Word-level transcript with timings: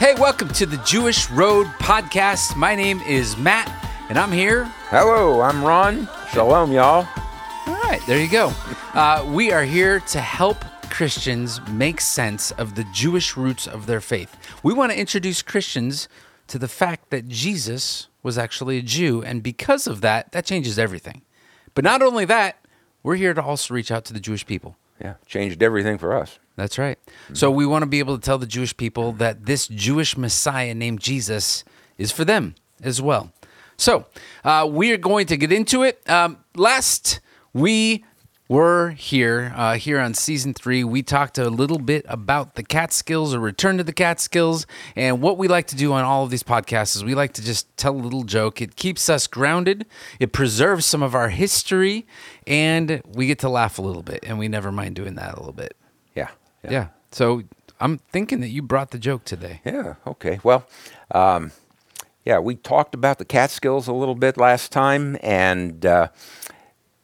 Hey, 0.00 0.14
welcome 0.14 0.48
to 0.54 0.64
the 0.64 0.78
Jewish 0.78 1.28
Road 1.28 1.66
Podcast. 1.78 2.56
My 2.56 2.74
name 2.74 3.02
is 3.02 3.36
Matt, 3.36 3.68
and 4.08 4.18
I'm 4.18 4.32
here. 4.32 4.64
Hello, 4.88 5.42
I'm 5.42 5.62
Ron. 5.62 6.08
Shalom, 6.32 6.72
y'all. 6.72 7.06
All 7.66 7.74
right, 7.82 8.00
there 8.06 8.18
you 8.18 8.30
go. 8.30 8.50
Uh, 8.94 9.26
we 9.28 9.52
are 9.52 9.62
here 9.62 10.00
to 10.00 10.18
help 10.18 10.64
Christians 10.88 11.60
make 11.68 12.00
sense 12.00 12.50
of 12.52 12.76
the 12.76 12.84
Jewish 12.94 13.36
roots 13.36 13.66
of 13.66 13.84
their 13.84 14.00
faith. 14.00 14.34
We 14.62 14.72
want 14.72 14.90
to 14.90 14.98
introduce 14.98 15.42
Christians 15.42 16.08
to 16.46 16.58
the 16.58 16.66
fact 16.66 17.10
that 17.10 17.28
Jesus 17.28 18.08
was 18.22 18.38
actually 18.38 18.78
a 18.78 18.82
Jew, 18.82 19.22
and 19.22 19.42
because 19.42 19.86
of 19.86 20.00
that, 20.00 20.32
that 20.32 20.46
changes 20.46 20.78
everything. 20.78 21.20
But 21.74 21.84
not 21.84 22.00
only 22.00 22.24
that, 22.24 22.56
we're 23.02 23.16
here 23.16 23.34
to 23.34 23.42
also 23.42 23.74
reach 23.74 23.90
out 23.90 24.06
to 24.06 24.14
the 24.14 24.20
Jewish 24.20 24.46
people. 24.46 24.78
Yeah, 25.00 25.14
changed 25.26 25.62
everything 25.62 25.98
for 25.98 26.14
us. 26.14 26.38
That's 26.56 26.76
right. 26.78 26.98
So 27.32 27.50
we 27.50 27.64
want 27.64 27.82
to 27.82 27.86
be 27.86 28.00
able 28.00 28.18
to 28.18 28.22
tell 28.22 28.36
the 28.36 28.46
Jewish 28.46 28.76
people 28.76 29.12
that 29.12 29.46
this 29.46 29.66
Jewish 29.66 30.16
Messiah 30.16 30.74
named 30.74 31.00
Jesus 31.00 31.64
is 31.96 32.12
for 32.12 32.24
them 32.24 32.54
as 32.82 33.00
well. 33.00 33.32
So 33.78 34.04
uh, 34.44 34.68
we 34.70 34.92
are 34.92 34.98
going 34.98 35.26
to 35.28 35.38
get 35.38 35.52
into 35.52 35.82
it. 35.82 36.02
Um, 36.08 36.44
last 36.54 37.20
we 37.54 38.04
were 38.50 38.90
here, 38.90 39.52
uh, 39.54 39.76
here 39.76 40.00
on 40.00 40.12
season 40.12 40.52
three, 40.52 40.82
we 40.82 41.04
talked 41.04 41.38
a 41.38 41.48
little 41.48 41.78
bit 41.78 42.04
about 42.08 42.56
the 42.56 42.64
Catskills 42.64 43.32
or 43.32 43.38
return 43.38 43.78
to 43.78 43.84
the 43.84 43.92
Catskills. 43.92 44.66
And 44.96 45.22
what 45.22 45.38
we 45.38 45.46
like 45.46 45.68
to 45.68 45.76
do 45.76 45.92
on 45.92 46.02
all 46.02 46.24
of 46.24 46.30
these 46.30 46.42
podcasts 46.42 46.96
is 46.96 47.04
we 47.04 47.14
like 47.14 47.32
to 47.34 47.44
just 47.44 47.74
tell 47.76 47.94
a 47.94 48.02
little 48.02 48.24
joke. 48.24 48.60
It 48.60 48.74
keeps 48.74 49.08
us 49.08 49.28
grounded, 49.28 49.86
it 50.18 50.32
preserves 50.32 50.84
some 50.84 51.00
of 51.00 51.14
our 51.14 51.28
history, 51.28 52.08
and 52.44 53.00
we 53.06 53.28
get 53.28 53.38
to 53.38 53.48
laugh 53.48 53.78
a 53.78 53.82
little 53.82 54.02
bit. 54.02 54.24
And 54.24 54.36
we 54.36 54.48
never 54.48 54.72
mind 54.72 54.96
doing 54.96 55.14
that 55.14 55.34
a 55.34 55.36
little 55.38 55.52
bit. 55.52 55.76
Yeah. 56.16 56.30
Yeah. 56.68 56.88
So 57.12 57.44
I'm 57.78 57.98
thinking 57.98 58.40
that 58.40 58.48
you 58.48 58.62
brought 58.62 58.90
the 58.90 58.98
joke 58.98 59.24
today. 59.24 59.60
Yeah, 59.64 59.94
okay. 60.08 60.40
Well, 60.42 60.66
um, 61.12 61.52
yeah, 62.24 62.40
we 62.40 62.56
talked 62.56 62.96
about 62.96 63.18
the 63.18 63.24
Catskills 63.24 63.86
a 63.86 63.92
little 63.92 64.16
bit 64.16 64.36
last 64.36 64.72
time, 64.72 65.16
and, 65.22 65.86
uh, 65.86 66.08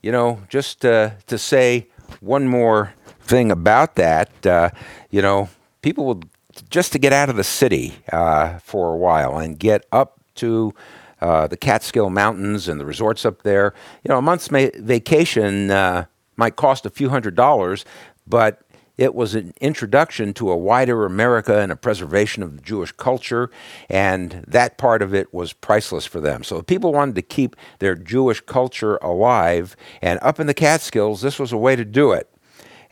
you 0.07 0.13
know, 0.13 0.41
just 0.49 0.85
uh, 0.87 1.11
to 1.27 1.37
say 1.37 1.89
one 2.21 2.47
more 2.47 2.95
thing 3.23 3.51
about 3.51 3.97
that, 3.97 4.47
uh, 4.47 4.71
you 5.11 5.21
know, 5.21 5.49
people 5.83 6.07
would 6.07 6.29
just 6.71 6.93
to 6.93 6.99
get 7.01 7.13
out 7.13 7.29
of 7.29 7.35
the 7.35 7.43
city 7.43 7.97
uh, 8.13 8.57
for 8.61 8.95
a 8.95 8.97
while 8.97 9.37
and 9.37 9.59
get 9.59 9.85
up 9.91 10.21
to 10.37 10.73
uh, 11.21 11.49
the 11.49 11.57
Catskill 11.57 12.09
Mountains 12.09 12.69
and 12.69 12.79
the 12.79 12.87
resorts 12.87 13.25
up 13.25 13.43
there. 13.43 13.75
You 14.05 14.11
know, 14.11 14.19
a 14.19 14.23
month's 14.23 14.49
ma- 14.49 14.71
vacation 14.77 15.73
uh, 15.73 16.05
might 16.37 16.55
cost 16.55 16.87
a 16.87 16.91
few 16.91 17.09
hundred 17.09 17.35
dollars, 17.35 17.85
but 18.29 18.61
it 18.99 19.15
was 19.15 19.35
an 19.35 19.53
introduction 19.61 20.33
to 20.35 20.51
a 20.51 20.57
wider 20.57 21.05
America 21.05 21.59
and 21.59 21.71
a 21.71 21.77
preservation 21.77 22.43
of 22.43 22.57
the 22.57 22.63
Jewish 22.63 22.93
culture, 22.93 23.51
and 23.89 24.45
that 24.47 24.79
part 24.79 25.03
of 25.03 25.15
it 25.15 25.33
was 25.35 25.53
priceless 25.53 26.07
for 26.07 26.21
them. 26.21 26.43
So 26.43 26.63
people 26.63 26.93
wanted 26.93 27.15
to 27.17 27.23
keep 27.23 27.57
their 27.79 27.95
Jewish 27.95 28.41
culture 28.41 28.97
alive, 28.97 29.77
and 30.01 30.19
up 30.23 30.41
in 30.41 30.47
the 30.47 30.55
Catskills, 30.55 31.21
this 31.21 31.39
was 31.39 31.53
a 31.53 31.59
way 31.59 31.77
to 31.77 31.85
do 31.85 32.13
it. 32.13 32.31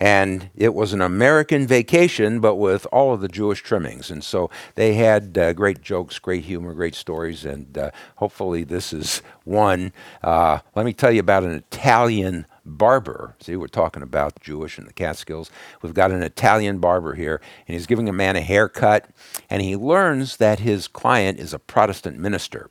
And 0.01 0.51
it 0.57 0.75
was 0.75 0.93
an 0.93 1.01
American 1.01 1.69
vacation, 1.69 2.41
but 2.41 2.57
with 2.57 2.85
all 2.91 3.15
of 3.15 3.21
the 3.21 3.29
Jewish 3.29 3.63
trimmings. 3.63 4.11
And 4.11 4.25
so 4.25 4.51
they 4.75 4.95
had 4.95 5.39
uh, 5.39 5.53
great 5.53 5.83
jokes, 5.83 6.19
great 6.19 6.45
humor, 6.45 6.75
great 6.75 6.97
stories, 6.97 7.45
and 7.45 7.79
uh, 7.79 7.91
hopefully 8.17 8.65
this 8.65 8.93
is 8.93 9.23
one. 9.45 9.93
Uh, 10.23 10.59
let 10.75 10.85
me 10.85 10.93
tell 10.93 11.13
you 11.13 11.21
about 11.21 11.45
an 11.45 11.55
Italian 11.55 12.45
barber. 12.65 13.37
See, 13.41 13.57
we're 13.57 13.67
talking 13.67 14.03
about 14.03 14.41
Jewish 14.41 14.79
in 14.79 14.87
the 14.87 14.93
Catskills. 14.93 15.51
We've 15.83 15.95
got 15.95 16.11
an 16.11 16.23
Italian 16.23 16.79
barber 16.79 17.15
here, 17.15 17.41
and 17.67 17.75
he's 17.75 17.87
giving 17.87 18.09
a 18.09 18.13
man 18.13 18.37
a 18.37 18.41
haircut, 18.41 19.09
and 19.51 19.63
he 19.63 19.77
learns 19.77 20.39
that 20.39 20.61
his 20.61 20.89
client 20.89 21.39
is 21.39 21.53
a 21.53 21.59
Protestant 21.59 22.19
minister. 22.19 22.71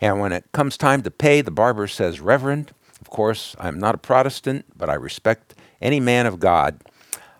And 0.00 0.18
when 0.18 0.32
it 0.32 0.50
comes 0.52 0.76
time 0.76 1.02
to 1.02 1.10
pay, 1.10 1.42
the 1.42 1.50
barber 1.50 1.86
says, 1.86 2.20
Reverend, 2.20 2.72
of 3.00 3.10
course, 3.10 3.54
I'm 3.58 3.78
not 3.78 3.94
a 3.94 3.98
Protestant, 3.98 4.66
but 4.76 4.90
I 4.90 4.94
respect 4.94 5.54
any 5.80 6.00
man 6.00 6.26
of 6.26 6.40
God. 6.40 6.80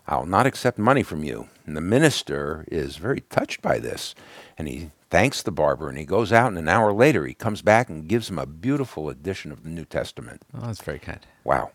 I'll 0.07 0.25
not 0.25 0.45
accept 0.45 0.77
money 0.77 1.03
from 1.03 1.23
you. 1.23 1.47
And 1.65 1.77
the 1.77 1.81
minister 1.81 2.65
is 2.67 2.97
very 2.97 3.21
touched 3.21 3.61
by 3.61 3.79
this, 3.79 4.15
and 4.57 4.67
he 4.67 4.91
thanks 5.13 5.43
the 5.43 5.51
barber, 5.51 5.89
and 5.89 5.97
he 5.99 6.05
goes 6.05 6.33
out, 6.33 6.47
and 6.47 6.57
an 6.57 6.67
hour 6.67 6.91
later, 6.91 7.27
he 7.27 7.35
comes 7.35 7.61
back 7.61 7.87
and 7.87 8.07
gives 8.07 8.31
him 8.31 8.39
a 8.39 8.47
beautiful 8.47 9.09
edition 9.09 9.51
of 9.51 9.61
the 9.61 9.69
New 9.69 9.85
Testament. 9.85 10.41
Oh, 10.55 10.65
that's 10.65 10.81
very 10.81 10.97
kind. 10.97 11.19
Wow. 11.43 11.69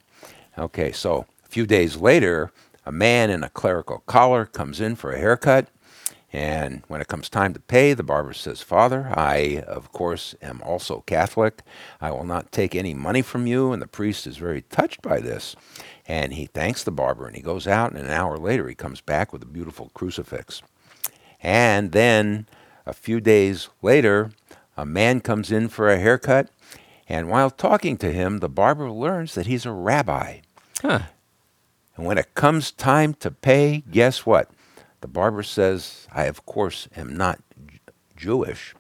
Okay, 0.59 0.91
so 0.91 1.25
a 1.45 1.49
few 1.49 1.65
days 1.65 1.97
later, 1.97 2.51
a 2.85 2.91
man 2.91 3.31
in 3.31 3.45
a 3.45 3.49
clerical 3.49 3.99
collar 4.07 4.45
comes 4.45 4.81
in 4.81 4.97
for 4.97 5.13
a 5.13 5.21
haircut. 5.21 5.69
And 6.33 6.83
when 6.89 7.01
it 7.01 7.07
comes 7.07 7.29
time 7.29 7.55
to 7.55 7.61
pay, 7.61 7.95
the 7.95 8.03
barber 8.03 8.33
says, 8.33 8.61
Father, 8.61 9.13
I, 9.15 9.63
of 9.69 9.93
course, 9.93 10.35
am 10.43 10.61
also 10.63 11.05
Catholic. 11.07 11.63
I 12.01 12.11
will 12.11 12.25
not 12.25 12.51
take 12.51 12.75
any 12.75 12.93
money 12.93 13.23
from 13.23 13.47
you. 13.47 13.73
And 13.73 13.81
the 13.81 13.87
priest 13.87 14.27
is 14.27 14.37
very 14.37 14.63
touched 14.63 15.01
by 15.01 15.21
this. 15.21 15.55
And 16.09 16.33
he 16.33 16.47
thanks 16.47 16.83
the 16.83 16.91
barber 16.91 17.27
and 17.27 17.37
he 17.37 17.41
goes 17.41 17.69
out. 17.69 17.93
And 17.93 18.01
an 18.01 18.11
hour 18.11 18.37
later, 18.37 18.69
he 18.69 18.75
comes 18.75 19.01
back 19.01 19.33
with 19.33 19.43
a 19.43 19.47
beautiful 19.47 19.91
crucifix. 19.95 20.61
And 21.41 21.93
then 21.93 22.47
a 22.89 22.95
few 22.95 23.21
days 23.21 23.69
later, 23.83 24.31
a 24.77 24.87
man 24.87 25.21
comes 25.21 25.53
in 25.53 25.69
for 25.69 25.91
a 25.91 25.99
haircut. 25.99 26.49
And 27.07 27.29
while 27.29 27.51
talking 27.51 27.99
to 27.99 28.11
him, 28.11 28.39
the 28.39 28.49
barber 28.49 28.91
learns 28.91 29.35
that 29.35 29.47
he's 29.47 29.67
a 29.67 29.73
rabbi. 29.73 30.39
Huh. 30.81 31.01
And 31.97 32.07
when 32.07 32.17
it 32.17 32.35
comes 32.35 32.71
time 32.71 33.13
to 33.15 33.31
pay, 33.31 33.83
guess 33.91 34.25
what? 34.25 34.51
The 35.01 35.09
barber 35.09 35.43
says, 35.43 36.07
I, 36.13 36.25
of 36.25 36.47
course, 36.47 36.89
am 36.97 37.15
not 37.17 37.41
J- 37.67 37.79
Jewish, 38.17 38.75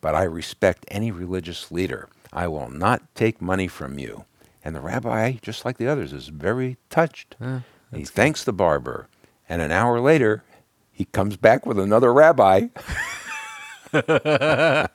but 0.00 0.14
I 0.14 0.22
respect 0.22 0.86
any 0.88 1.10
religious 1.10 1.70
leader. 1.70 2.08
I 2.32 2.48
will 2.48 2.70
not 2.70 3.14
take 3.14 3.42
money 3.42 3.68
from 3.68 3.98
you. 3.98 4.24
And 4.64 4.74
the 4.74 4.80
rabbi, 4.80 5.32
just 5.42 5.64
like 5.64 5.76
the 5.76 5.86
others, 5.88 6.12
is 6.12 6.28
very 6.28 6.76
touched. 6.88 7.36
he 7.94 8.04
thanks 8.04 8.42
the 8.44 8.52
barber. 8.52 9.08
And 9.48 9.60
an 9.60 9.72
hour 9.72 10.00
later, 10.00 10.44
he 10.90 11.06
comes 11.06 11.36
back 11.36 11.66
with 11.66 11.78
another 11.78 12.12
rabbi. 12.12 12.68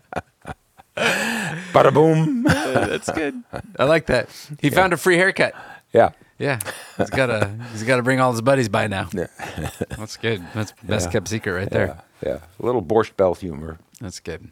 Bada 0.97 1.93
boom. 1.93 2.43
That's 2.43 3.11
good. 3.11 3.43
I 3.77 3.83
like 3.83 4.05
that. 4.07 4.29
He 4.61 4.69
found 4.69 4.93
a 4.93 4.97
free 4.97 5.17
haircut. 5.17 5.53
yeah. 5.93 6.11
Yeah. 6.37 6.59
He's 6.97 7.09
got 7.09 7.27
to 7.27 7.49
he's 7.71 7.83
got 7.83 7.95
to 7.95 8.03
bring 8.03 8.19
all 8.19 8.31
his 8.31 8.41
buddies 8.41 8.67
by 8.67 8.87
now. 8.87 9.07
Yeah. 9.13 9.27
That's 9.97 10.17
good. 10.17 10.43
That's 10.53 10.73
best 10.83 11.09
kept 11.11 11.29
secret 11.29 11.53
right 11.53 11.69
there. 11.69 11.97
Yeah. 12.21 12.29
Yeah. 12.29 12.39
A 12.61 12.65
little 12.65 12.83
Borscht 12.83 13.15
Belt 13.15 13.39
humor. 13.39 13.79
That's 14.01 14.19
good. 14.19 14.51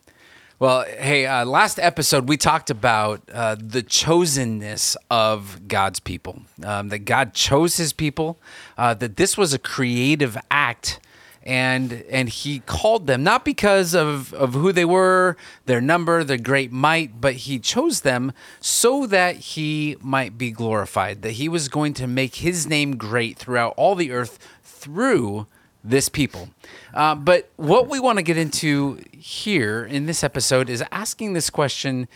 Well, 0.59 0.85
hey, 0.85 1.25
uh, 1.25 1.43
last 1.43 1.77
episode 1.79 2.29
we 2.29 2.37
talked 2.37 2.69
about 2.69 3.21
uh, 3.33 3.55
the 3.59 3.83
chosenness 3.83 4.95
of 5.11 5.67
God's 5.67 5.99
people. 5.99 6.43
Um, 6.63 6.87
that 6.87 6.99
God 6.99 7.33
chose 7.33 7.75
His 7.75 7.91
people. 7.91 8.39
Uh, 8.77 8.93
that 8.93 9.17
this 9.17 9.37
was 9.37 9.53
a 9.53 9.59
creative 9.59 10.37
act, 10.49 11.01
and 11.43 12.03
and 12.09 12.29
He 12.29 12.59
called 12.59 13.07
them 13.07 13.23
not 13.23 13.45
because 13.45 13.93
of 13.93 14.33
of 14.33 14.53
who 14.53 14.71
they 14.71 14.85
were, 14.85 15.37
their 15.65 15.81
number, 15.81 16.23
their 16.23 16.37
great 16.37 16.71
might, 16.71 17.19
but 17.19 17.33
He 17.35 17.59
chose 17.59 18.01
them 18.01 18.31
so 18.59 19.05
that 19.07 19.35
He 19.35 19.97
might 20.01 20.37
be 20.37 20.51
glorified. 20.51 21.21
That 21.21 21.31
He 21.31 21.49
was 21.49 21.67
going 21.67 21.93
to 21.95 22.07
make 22.07 22.35
His 22.35 22.67
name 22.67 22.97
great 22.97 23.37
throughout 23.37 23.73
all 23.77 23.95
the 23.95 24.11
earth 24.11 24.39
through 24.63 25.47
this 25.83 26.09
people. 26.09 26.49
Uh, 26.93 27.15
but 27.15 27.49
what 27.57 27.89
we 27.89 27.99
want 27.99 28.17
to 28.17 28.23
get 28.23 28.37
into 28.37 29.03
here 29.11 29.83
in 29.83 30.05
this 30.05 30.23
episode 30.23 30.69
is 30.69 30.83
asking 30.91 31.33
this 31.33 31.49
question 31.49 32.07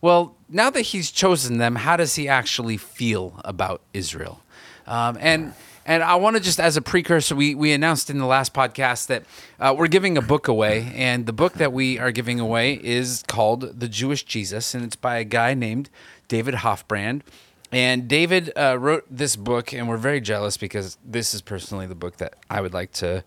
well, 0.00 0.36
now 0.48 0.70
that 0.70 0.82
he's 0.82 1.10
chosen 1.10 1.58
them, 1.58 1.74
how 1.76 1.96
does 1.96 2.14
he 2.14 2.28
actually 2.28 2.76
feel 2.76 3.40
about 3.44 3.80
Israel? 3.92 4.42
Um, 4.86 5.16
and 5.20 5.54
and 5.86 6.02
I 6.02 6.16
want 6.16 6.36
to 6.36 6.42
just, 6.42 6.58
as 6.58 6.76
a 6.76 6.82
precursor, 6.82 7.36
we, 7.36 7.54
we 7.54 7.72
announced 7.72 8.10
in 8.10 8.18
the 8.18 8.26
last 8.26 8.52
podcast 8.52 9.06
that 9.06 9.22
uh, 9.60 9.74
we're 9.76 9.86
giving 9.86 10.18
a 10.18 10.22
book 10.22 10.48
away. 10.48 10.92
And 10.96 11.26
the 11.26 11.32
book 11.32 11.54
that 11.54 11.72
we 11.72 11.96
are 11.98 12.10
giving 12.10 12.40
away 12.40 12.74
is 12.82 13.22
called 13.28 13.78
The 13.78 13.88
Jewish 13.88 14.24
Jesus. 14.24 14.74
And 14.74 14.84
it's 14.84 14.96
by 14.96 15.18
a 15.18 15.24
guy 15.24 15.54
named 15.54 15.88
David 16.26 16.56
Hoffbrand. 16.56 17.22
And 17.70 18.08
David 18.08 18.52
uh, 18.56 18.76
wrote 18.78 19.04
this 19.08 19.36
book, 19.36 19.72
and 19.72 19.88
we're 19.88 19.96
very 19.96 20.20
jealous 20.20 20.56
because 20.56 20.98
this 21.04 21.34
is 21.34 21.40
personally 21.40 21.86
the 21.86 21.94
book 21.94 22.16
that 22.16 22.34
I 22.50 22.60
would 22.60 22.74
like 22.74 22.92
to 22.94 23.22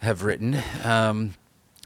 have 0.00 0.24
written. 0.24 0.60
Um, 0.82 1.34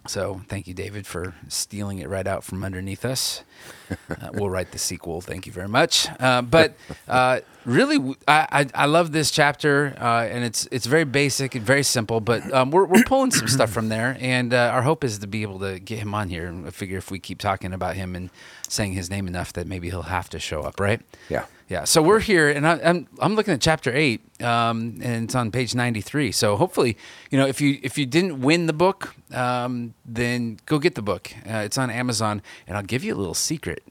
so 0.06 0.40
thank 0.48 0.66
you, 0.66 0.74
David, 0.74 1.06
for 1.06 1.34
stealing 1.48 1.98
it 1.98 2.08
right 2.08 2.26
out 2.26 2.44
from 2.44 2.64
underneath 2.64 3.04
us. 3.04 3.42
Uh, 3.90 4.30
we'll 4.34 4.50
write 4.50 4.72
the 4.72 4.78
sequel. 4.78 5.20
Thank 5.20 5.46
you 5.46 5.52
very 5.52 5.68
much. 5.68 6.06
Uh, 6.20 6.42
but 6.42 6.74
uh, 7.08 7.40
really, 7.64 8.16
I 8.26 8.86
love 8.86 9.12
this 9.12 9.30
chapter, 9.30 9.94
uh, 10.00 10.24
and 10.24 10.44
it's 10.44 10.68
it's 10.70 10.86
very 10.86 11.04
basic 11.04 11.54
and 11.54 11.64
very 11.64 11.82
simple. 11.82 12.20
But 12.20 12.50
um, 12.52 12.70
we're 12.70 12.84
we're 12.84 13.04
pulling 13.04 13.30
some 13.30 13.48
stuff 13.48 13.70
from 13.70 13.88
there, 13.88 14.16
and 14.20 14.54
uh, 14.54 14.70
our 14.72 14.82
hope 14.82 15.04
is 15.04 15.18
to 15.18 15.26
be 15.26 15.42
able 15.42 15.58
to 15.60 15.78
get 15.78 15.98
him 15.98 16.14
on 16.14 16.28
here. 16.28 16.46
And 16.46 16.66
I 16.66 16.70
figure 16.70 16.98
if 16.98 17.10
we 17.10 17.18
keep 17.18 17.38
talking 17.38 17.72
about 17.72 17.96
him 17.96 18.14
and 18.14 18.30
saying 18.68 18.92
his 18.92 19.10
name 19.10 19.26
enough, 19.26 19.52
that 19.54 19.66
maybe 19.66 19.90
he'll 19.90 20.02
have 20.02 20.28
to 20.30 20.38
show 20.38 20.62
up, 20.62 20.80
right? 20.80 21.00
Yeah. 21.28 21.44
Yeah, 21.68 21.84
so 21.84 22.00
we're 22.02 22.20
here, 22.20 22.48
and 22.48 22.66
I, 22.66 22.80
I'm 22.82 23.06
I'm 23.20 23.34
looking 23.34 23.52
at 23.52 23.60
chapter 23.60 23.94
eight, 23.94 24.22
um, 24.42 24.98
and 25.02 25.24
it's 25.24 25.34
on 25.34 25.50
page 25.50 25.74
ninety 25.74 26.00
three. 26.00 26.32
So 26.32 26.56
hopefully, 26.56 26.96
you 27.30 27.36
know, 27.38 27.46
if 27.46 27.60
you 27.60 27.78
if 27.82 27.98
you 27.98 28.06
didn't 28.06 28.40
win 28.40 28.66
the 28.66 28.72
book, 28.72 29.14
um, 29.34 29.92
then 30.06 30.58
go 30.64 30.78
get 30.78 30.94
the 30.94 31.02
book. 31.02 31.30
Uh, 31.46 31.58
it's 31.58 31.76
on 31.76 31.90
Amazon, 31.90 32.40
and 32.66 32.76
I'll 32.78 32.82
give 32.82 33.04
you 33.04 33.14
a 33.14 33.18
little 33.18 33.34
secret. 33.34 33.82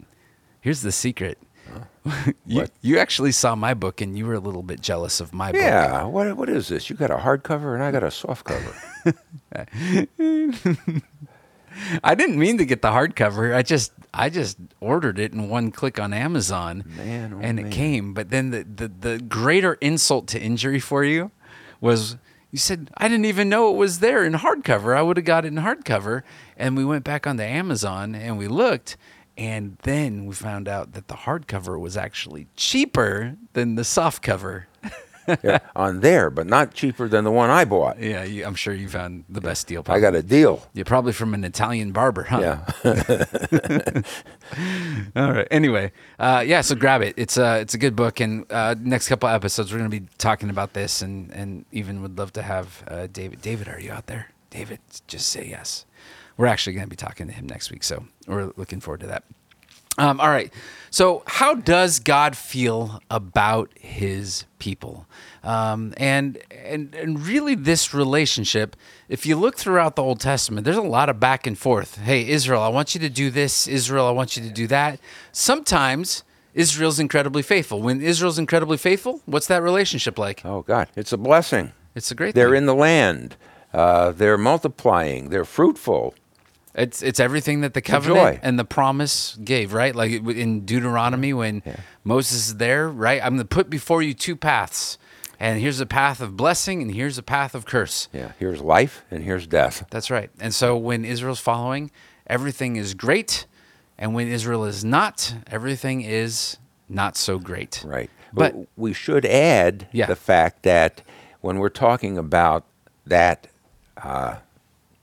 Here's 0.60 0.82
the 0.82 0.92
secret. 0.92 1.38
you, 2.48 2.62
What? 2.62 2.72
you 2.82 2.98
actually 2.98 3.32
saw 3.32 3.54
my 3.56 3.76
book, 3.76 4.02
and 4.02 4.18
you 4.18 4.26
were 4.26 4.34
a 4.34 4.40
little 4.40 4.64
bit 4.64 4.82
jealous 4.82 5.20
of 5.20 5.32
my 5.32 5.52
book. 5.52 5.62
Yeah. 5.62 6.04
What 6.06 6.36
what 6.36 6.50
is 6.50 6.70
this? 6.70 6.90
You 6.90 6.96
got 6.96 7.12
a 7.12 7.18
hardcover 7.18 7.76
and 7.76 7.84
I 7.84 7.92
got 7.92 8.04
a 8.04 8.10
soft 8.10 8.46
cover. 8.46 8.74
I 12.04 12.16
didn't 12.16 12.38
mean 12.38 12.58
to 12.58 12.66
get 12.66 12.82
the 12.82 12.90
hardcover. 12.90 13.56
I 13.56 13.62
just 13.62 13.92
I 14.14 14.30
just 14.30 14.58
ordered 14.80 15.20
it 15.20 15.34
in 15.34 15.50
one 15.50 15.72
click 15.72 16.00
on 16.00 16.14
Amazon, 16.14 16.84
Man, 16.98 17.34
oh 17.34 17.40
and 17.42 17.60
it 17.60 17.72
came. 17.72 18.14
But 18.14 18.30
then 18.30 18.52
the, 18.52 18.64
the 18.64 18.88
the 18.88 19.20
greater 19.20 19.74
insult 19.76 20.28
to 20.30 20.40
injury 20.40 20.80
for 20.80 21.04
you 21.04 21.32
was 21.82 22.18
you 22.52 22.58
said 22.58 22.90
I 22.98 23.08
didn't 23.08 23.26
even 23.26 23.50
know 23.50 23.70
it 23.70 23.78
was 23.78 24.00
there 24.00 24.24
in 24.24 24.34
hardcover. 24.34 24.96
I 24.96 25.02
would 25.02 25.18
have 25.18 25.26
got 25.26 25.46
it 25.46 25.50
in 25.50 25.56
hardcover, 25.56 26.24
and 26.56 26.78
we 26.78 26.86
went 26.86 27.04
back 27.04 27.28
onto 27.28 27.44
Amazon 27.44 28.16
and 28.16 28.38
we 28.38 28.48
looked. 28.48 28.98
And 29.38 29.78
then 29.84 30.26
we 30.26 30.34
found 30.34 30.68
out 30.68 30.94
that 30.94 31.10
the 31.10 31.14
hardcover 31.14 31.80
was 31.80 31.96
actually 31.96 32.48
cheaper 32.56 33.36
than 33.54 33.76
the 33.76 33.84
soft 33.84 34.24
cover. 34.24 34.67
Yeah, 35.44 35.60
on 35.76 36.00
there, 36.02 36.30
but 36.30 36.48
not 36.48 36.74
cheaper 36.74 37.08
than 37.08 37.24
the 37.24 37.32
one 37.32 37.50
I 37.50 37.66
bought. 37.66 38.00
Yeah, 38.00 38.24
you, 38.24 38.46
I'm 38.46 38.56
sure 38.56 38.74
you 38.74 38.90
found 38.90 39.26
the 39.30 39.42
best 39.42 39.68
deal. 39.68 39.84
I 39.88 40.00
got 40.00 40.16
a 40.16 40.24
deal. 40.24 40.62
You're 40.74 40.86
probably 40.86 41.14
from 41.14 41.34
an 41.34 41.44
Italian 41.44 41.92
barber, 41.92 42.24
huh? 42.24 42.40
Yeah. 42.84 44.02
All 45.16 45.32
right. 45.34 45.48
Anyway, 45.52 45.92
uh, 46.20 46.44
yeah. 46.46 46.62
So 46.62 46.76
grab 46.76 47.02
it. 47.02 47.14
It's 47.18 47.38
a 47.38 47.60
it's 47.60 47.74
a 47.74 47.78
good 47.78 47.96
book, 47.96 48.20
and 48.20 48.46
uh, 48.52 48.76
next 48.80 49.08
couple 49.08 49.30
episodes 49.30 49.72
we're 49.72 49.80
going 49.80 49.92
to 49.92 50.00
be 50.00 50.08
talking 50.18 50.50
about 50.50 50.74
this, 50.74 51.02
and 51.02 51.32
and 51.32 51.66
even 51.72 52.02
would 52.02 52.18
love 52.18 52.34
to 52.34 52.42
have 52.42 52.84
uh, 52.88 53.08
David. 53.12 53.42
David, 53.42 53.68
are 53.68 53.80
you 53.80 53.92
out 53.92 54.08
there? 54.08 54.32
David, 54.50 54.80
just 55.08 55.28
say 55.28 55.48
yes. 55.48 55.86
We're 56.38 56.48
actually 56.48 56.74
going 56.74 56.86
to 56.86 56.90
be 56.90 56.96
talking 56.96 57.28
to 57.28 57.34
him 57.34 57.48
next 57.48 57.72
week, 57.72 57.84
so 57.84 58.06
we're 58.28 58.52
looking 58.58 58.80
forward 58.80 59.02
to 59.02 59.08
that. 59.08 59.24
Um, 59.98 60.20
all 60.20 60.30
right. 60.30 60.54
So, 60.90 61.24
how 61.26 61.56
does 61.56 62.00
God 62.00 62.38
feel 62.38 63.02
about 63.10 63.70
His 63.80 64.46
people? 64.60 65.06
Um, 65.44 65.94
and 65.98 66.38
and 66.52 66.94
and 66.96 67.26
really, 67.26 67.56
this 67.56 67.94
relationship. 67.94 68.76
If 69.10 69.26
you 69.26 69.36
look 69.36 69.58
throughout 69.58 69.96
the 69.96 70.04
Old 70.04 70.20
Testament, 70.20 70.66
there's 70.66 70.78
a 70.78 70.82
lot 70.82 71.10
of 71.10 71.20
back 71.20 71.48
and 71.48 71.58
forth. 71.58 71.98
Hey, 71.98 72.28
Israel, 72.28 72.62
I 72.62 72.70
want 72.70 72.94
you 72.94 73.02
to 73.02 73.10
do 73.10 73.30
this. 73.30 73.68
Israel, 73.68 74.06
I 74.06 74.12
want 74.12 74.38
you 74.38 74.44
to 74.44 74.50
do 74.50 74.68
that. 74.68 75.00
Sometimes 75.32 76.24
Israel's 76.54 77.00
incredibly 77.00 77.44
faithful. 77.44 77.82
When 77.82 78.02
Israel's 78.02 78.40
incredibly 78.40 78.78
faithful, 78.78 79.22
what's 79.26 79.48
that 79.48 79.62
relationship 79.62 80.18
like? 80.18 80.42
Oh 80.46 80.62
God, 80.62 80.90
it's 80.96 81.14
a 81.14 81.18
blessing. 81.18 81.72
It's 81.96 82.12
a 82.12 82.16
great. 82.16 82.36
They're 82.36 82.50
thing. 82.50 82.58
in 82.58 82.66
the 82.66 82.76
land. 82.76 83.36
Uh, 83.74 84.12
they're 84.12 84.38
multiplying. 84.38 85.30
They're 85.30 85.46
fruitful. 85.46 86.16
It's 86.78 87.02
it's 87.02 87.20
everything 87.20 87.62
that 87.62 87.74
the 87.74 87.82
covenant 87.82 88.40
and 88.44 88.58
the 88.60 88.64
promise 88.66 89.36
gave, 89.44 89.74
right? 89.74 89.96
Like 89.96 90.12
in 90.12 90.64
Deuteronomy 90.66 91.34
when 91.34 91.64
Moses 92.04 92.50
is 92.50 92.56
there, 92.58 92.88
right? 92.88 93.20
I'm 93.22 93.36
going 93.36 93.40
to 93.48 93.56
put 93.56 93.70
before 93.70 94.02
you 94.04 94.14
two 94.14 94.36
paths. 94.36 94.98
And 95.40 95.60
here's 95.60 95.80
a 95.80 95.86
path 95.86 96.20
of 96.22 96.36
blessing 96.38 96.82
and 96.82 96.94
here's 96.94 97.18
a 97.18 97.24
path 97.24 97.54
of 97.56 97.66
curse. 97.66 98.08
Yeah. 98.14 98.32
Here's 98.40 98.62
life 98.62 99.04
and 99.12 99.24
here's 99.24 99.46
death. 99.48 99.86
That's 99.92 100.10
right. 100.10 100.30
And 100.40 100.54
so 100.54 100.76
when 100.78 101.04
Israel's 101.06 101.40
following, 101.40 101.92
everything 102.28 102.76
is 102.76 102.94
great, 102.96 103.46
and 104.00 104.14
when 104.16 104.28
Israel 104.28 104.64
is 104.66 104.84
not, 104.84 105.36
everything 105.48 106.02
is 106.02 106.58
not 106.90 107.18
so 107.18 107.38
great. 107.40 107.84
Right. 107.86 108.10
But 108.34 108.54
But 108.56 108.68
we 108.76 108.94
should 108.94 109.26
add 109.26 109.88
Yeah. 109.92 110.08
the 110.08 110.16
fact 110.16 110.64
that 110.64 111.02
when 111.42 111.60
we're 111.60 111.70
talking 111.70 112.18
about 112.18 112.66
that 113.06 113.48
uh, 114.02 114.38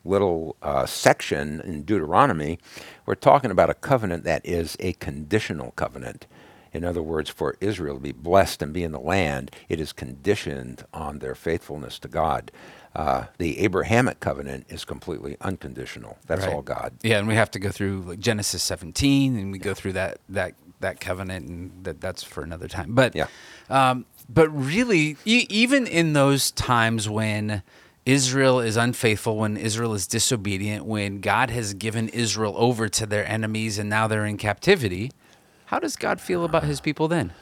little 0.04 0.56
uh, 0.62 0.86
section 0.86 1.60
in 1.62 1.82
Deuteronomy, 1.82 2.58
we're 3.06 3.14
talking 3.14 3.50
about 3.50 3.70
a 3.70 3.74
covenant 3.74 4.24
that 4.24 4.44
is 4.44 4.76
a 4.80 4.92
conditional 4.94 5.72
covenant. 5.72 6.26
In 6.72 6.84
other 6.84 7.02
words, 7.02 7.30
for 7.30 7.56
Israel 7.60 7.94
to 7.94 8.00
be 8.00 8.10
blessed 8.12 8.60
and 8.60 8.72
be 8.72 8.82
in 8.82 8.90
the 8.92 8.98
land, 8.98 9.50
it 9.68 9.78
is 9.80 9.92
conditioned 9.92 10.84
on 10.92 11.20
their 11.20 11.34
faithfulness 11.36 11.98
to 12.00 12.08
God. 12.08 12.50
Uh, 12.96 13.26
the 13.38 13.60
Abrahamic 13.60 14.20
covenant 14.20 14.66
is 14.68 14.84
completely 14.84 15.36
unconditional. 15.40 16.18
That's 16.26 16.42
Right. 16.46 16.52
all 16.54 16.62
God. 16.62 16.94
Yeah, 17.02 17.18
and 17.18 17.28
we 17.28 17.34
have 17.36 17.50
to 17.52 17.58
go 17.60 17.70
through 17.70 18.00
like 18.02 18.18
Genesis 18.18 18.62
17, 18.62 19.36
and 19.36 19.52
we 19.52 19.58
go 19.58 19.72
through 19.74 19.92
that 19.94 20.18
that 20.28 20.54
that 20.80 21.00
covenant, 21.00 21.48
and 21.48 21.84
that 21.84 22.00
that's 22.00 22.22
for 22.22 22.42
another 22.42 22.68
time. 22.68 22.94
But 22.94 23.14
Yeah. 23.16 23.26
um, 23.70 24.04
but 24.28 24.48
really, 24.50 25.16
e- 25.24 25.46
even 25.48 25.86
in 25.86 26.12
those 26.12 26.50
times 26.50 27.08
when 27.08 27.62
Israel 28.06 28.60
is 28.60 28.76
unfaithful, 28.76 29.38
when 29.38 29.56
Israel 29.56 29.94
is 29.94 30.06
disobedient, 30.06 30.84
when 30.84 31.20
God 31.20 31.48
has 31.50 31.72
given 31.72 32.08
Israel 32.10 32.54
over 32.58 32.88
to 32.88 33.06
their 33.06 33.26
enemies, 33.26 33.78
and 33.78 33.88
now 33.88 34.06
they're 34.06 34.26
in 34.26 34.36
captivity, 34.36 35.10
how 35.66 35.78
does 35.78 35.96
God 35.96 36.20
feel 36.20 36.44
about 36.44 36.64
His 36.64 36.80
people 36.80 37.08
then? 37.08 37.32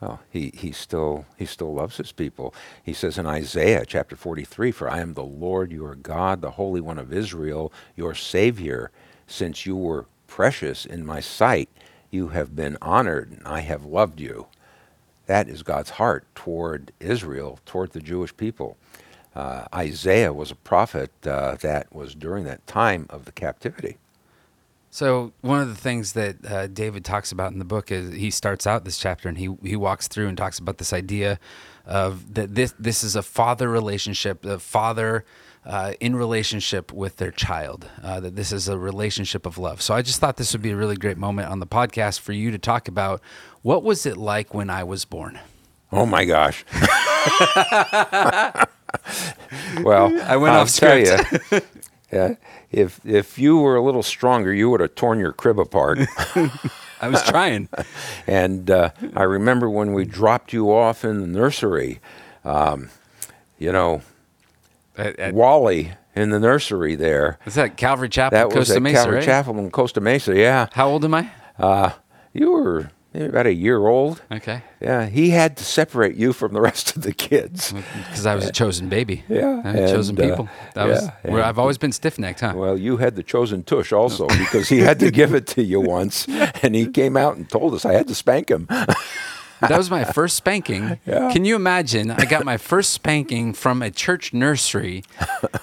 Well, 0.00 0.20
he, 0.30 0.50
he 0.54 0.72
still 0.72 1.26
he 1.36 1.46
still 1.46 1.72
loves 1.72 1.96
his 1.96 2.10
people. 2.10 2.52
He 2.82 2.92
says 2.92 3.18
in 3.18 3.26
Isaiah 3.26 3.84
chapter 3.86 4.16
43, 4.16 4.72
"For 4.72 4.90
I 4.90 4.98
am 4.98 5.14
the 5.14 5.22
Lord 5.22 5.70
your 5.70 5.94
God, 5.94 6.40
the 6.40 6.50
Holy 6.52 6.80
One 6.80 6.98
of 6.98 7.12
Israel, 7.12 7.72
your 7.94 8.12
Savior. 8.12 8.90
Since 9.28 9.64
you 9.64 9.76
were 9.76 10.06
precious 10.26 10.84
in 10.84 11.06
my 11.06 11.20
sight, 11.20 11.68
you 12.10 12.28
have 12.28 12.56
been 12.56 12.76
honored, 12.82 13.30
and 13.30 13.46
I 13.46 13.60
have 13.60 13.84
loved 13.84 14.18
you." 14.18 14.48
That 15.26 15.48
is 15.48 15.62
God's 15.62 15.90
heart 15.90 16.26
toward 16.34 16.92
Israel, 16.98 17.60
toward 17.64 17.92
the 17.92 18.00
Jewish 18.00 18.36
people. 18.36 18.76
Uh, 19.34 19.64
Isaiah 19.74 20.32
was 20.32 20.50
a 20.50 20.54
prophet 20.54 21.10
uh, 21.26 21.56
that 21.56 21.94
was 21.94 22.14
during 22.14 22.44
that 22.44 22.66
time 22.66 23.06
of 23.10 23.24
the 23.24 23.32
captivity. 23.32 23.96
So 24.90 25.32
one 25.40 25.62
of 25.62 25.68
the 25.68 25.74
things 25.74 26.12
that 26.12 26.44
uh, 26.44 26.66
David 26.66 27.02
talks 27.02 27.32
about 27.32 27.52
in 27.52 27.58
the 27.58 27.64
book 27.64 27.90
is 27.90 28.12
he 28.12 28.30
starts 28.30 28.66
out 28.66 28.84
this 28.84 28.98
chapter 28.98 29.26
and 29.26 29.38
he 29.38 29.48
he 29.62 29.74
walks 29.74 30.06
through 30.06 30.28
and 30.28 30.36
talks 30.36 30.58
about 30.58 30.76
this 30.76 30.92
idea 30.92 31.38
of 31.86 32.34
that 32.34 32.54
this 32.54 32.74
this 32.78 33.02
is 33.02 33.16
a 33.16 33.22
father 33.22 33.70
relationship, 33.70 34.44
a 34.44 34.58
father 34.58 35.24
uh, 35.64 35.94
in 35.98 36.14
relationship 36.14 36.92
with 36.92 37.16
their 37.16 37.30
child. 37.30 37.88
Uh, 38.02 38.20
that 38.20 38.36
this 38.36 38.52
is 38.52 38.68
a 38.68 38.76
relationship 38.76 39.46
of 39.46 39.56
love. 39.56 39.80
So 39.80 39.94
I 39.94 40.02
just 40.02 40.20
thought 40.20 40.36
this 40.36 40.52
would 40.52 40.60
be 40.60 40.72
a 40.72 40.76
really 40.76 40.96
great 40.96 41.16
moment 41.16 41.48
on 41.48 41.58
the 41.58 41.66
podcast 41.66 42.20
for 42.20 42.32
you 42.32 42.50
to 42.50 42.58
talk 42.58 42.86
about 42.86 43.22
what 43.62 43.82
was 43.82 44.04
it 44.04 44.18
like 44.18 44.52
when 44.52 44.68
I 44.68 44.84
was 44.84 45.06
born. 45.06 45.40
Oh 45.90 46.04
my 46.04 46.26
gosh. 46.26 46.66
well, 49.82 50.06
I 50.22 50.36
went 50.36 50.54
I'll 50.54 50.62
off 50.62 50.74
tell 50.74 51.04
script. 51.04 51.52
you, 51.52 51.60
yeah, 52.12 52.34
if 52.70 53.00
if 53.04 53.38
you 53.38 53.58
were 53.58 53.76
a 53.76 53.82
little 53.82 54.02
stronger, 54.02 54.52
you 54.52 54.70
would 54.70 54.80
have 54.80 54.94
torn 54.94 55.18
your 55.18 55.32
crib 55.32 55.58
apart. 55.58 55.98
I 57.00 57.08
was 57.08 57.22
trying. 57.24 57.68
and 58.26 58.70
uh, 58.70 58.90
I 59.16 59.24
remember 59.24 59.68
when 59.68 59.92
we 59.92 60.04
dropped 60.04 60.52
you 60.52 60.72
off 60.72 61.04
in 61.04 61.20
the 61.20 61.26
nursery. 61.26 62.00
Um, 62.44 62.90
you 63.58 63.72
know, 63.72 64.02
At, 64.96 65.18
at, 65.18 65.34
Wally 65.34 65.92
in 66.14 66.30
the 66.30 66.40
nursery 66.40 66.94
there. 66.96 67.38
was 67.44 67.54
that 67.54 67.76
Calvary 67.76 68.08
Chapel, 68.08 68.36
That 68.36 68.48
was 68.48 68.54
Costa 68.68 68.76
at 68.76 68.82
Mesa, 68.82 68.96
Calvary 68.96 69.16
right? 69.16 69.24
Chapel 69.24 69.58
in 69.58 69.70
Costa 69.70 70.00
Mesa. 70.00 70.36
Yeah, 70.36 70.66
How 70.72 70.88
old 70.88 71.04
am 71.04 71.14
I? 71.14 71.30
uh, 71.58 71.90
you 72.32 72.50
were 72.50 72.90
maybe 73.12 73.26
about 73.26 73.46
a 73.46 73.52
year 73.52 73.86
old. 73.86 74.22
Okay. 74.30 74.62
Yeah, 74.80 75.06
he 75.06 75.30
had 75.30 75.56
to 75.58 75.64
separate 75.64 76.16
you 76.16 76.32
from 76.32 76.52
the 76.52 76.60
rest 76.60 76.96
of 76.96 77.02
the 77.02 77.12
kids. 77.12 77.72
Because 77.72 78.26
I 78.26 78.34
was 78.34 78.46
a 78.46 78.52
chosen 78.62 78.88
baby. 78.88 79.24
Yeah, 79.28 79.62
had 79.62 79.88
chosen 79.88 80.18
uh, 80.18 80.22
people. 80.22 80.48
That 80.74 80.88
was 80.88 81.04
yeah, 81.04 81.30
where 81.30 81.44
I've 81.44 81.58
always 81.58 81.78
been 81.78 81.92
stiff 81.92 82.18
necked, 82.18 82.40
huh? 82.40 82.52
Well, 82.56 82.76
you 82.78 82.96
had 82.96 83.16
the 83.16 83.22
chosen 83.22 83.62
tush 83.62 83.92
also 83.92 84.26
because 84.38 84.68
he 84.68 84.78
had 84.78 84.98
to 85.00 85.10
give 85.10 85.34
it 85.34 85.46
to 85.48 85.62
you 85.62 85.80
once, 85.80 86.26
and 86.62 86.74
he 86.74 86.86
came 86.86 87.16
out 87.16 87.36
and 87.36 87.48
told 87.48 87.74
us 87.74 87.84
I 87.84 87.92
had 87.92 88.08
to 88.08 88.14
spank 88.14 88.50
him. 88.50 88.66
that 88.68 89.78
was 89.78 89.90
my 89.90 90.04
first 90.04 90.36
spanking. 90.36 90.98
Yeah. 91.06 91.30
Can 91.32 91.44
you 91.44 91.56
imagine? 91.56 92.10
I 92.10 92.24
got 92.24 92.44
my 92.44 92.56
first 92.56 92.90
spanking 92.90 93.52
from 93.52 93.82
a 93.82 93.90
church 93.90 94.32
nursery, 94.32 95.04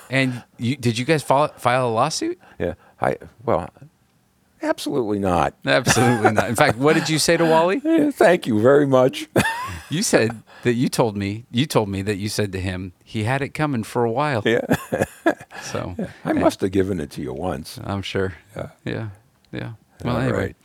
and 0.09 0.43
you, 0.57 0.75
did 0.77 0.97
you 0.97 1.05
guys 1.05 1.23
file, 1.23 1.49
file 1.57 1.87
a 1.87 1.91
lawsuit? 1.91 2.39
yeah, 2.57 2.75
I 3.01 3.17
well, 3.43 3.69
absolutely 4.61 5.19
not. 5.19 5.53
Absolutely 5.65 6.31
not. 6.33 6.49
In 6.49 6.55
fact, 6.55 6.77
what 6.77 6.93
did 6.93 7.09
you 7.09 7.19
say 7.19 7.37
to 7.37 7.45
Wally? 7.45 7.79
Thank 8.11 8.47
you 8.47 8.59
very 8.61 8.85
much. 8.87 9.27
You 9.91 10.03
said 10.03 10.43
that 10.61 10.73
you 10.73 10.87
told 10.87 11.17
me. 11.17 11.45
You 11.49 11.65
told 11.65 11.89
me 11.89 12.03
that 12.03 12.17
you 12.17 12.29
said 12.29 12.51
to 12.51 12.59
him 12.61 12.93
he 13.03 13.23
had 13.23 13.41
it 13.41 13.55
coming 13.55 13.81
for 13.83 14.03
a 14.05 14.11
while. 14.11 14.43
yeah, 14.45 14.61
So 15.63 15.95
I 16.25 16.33
must 16.33 16.61
have 16.61 16.69
given 16.71 16.99
it 16.99 17.09
to 17.11 17.21
you 17.23 17.33
once. 17.33 17.79
I'm 17.83 18.03
sure. 18.03 18.35
Yeah. 18.55 18.69
Yeah. 18.85 19.09
Yeah. 19.51 19.71
Well, 20.05 20.15
All 20.17 20.21
anyway. 20.21 20.37
right. 20.37 20.55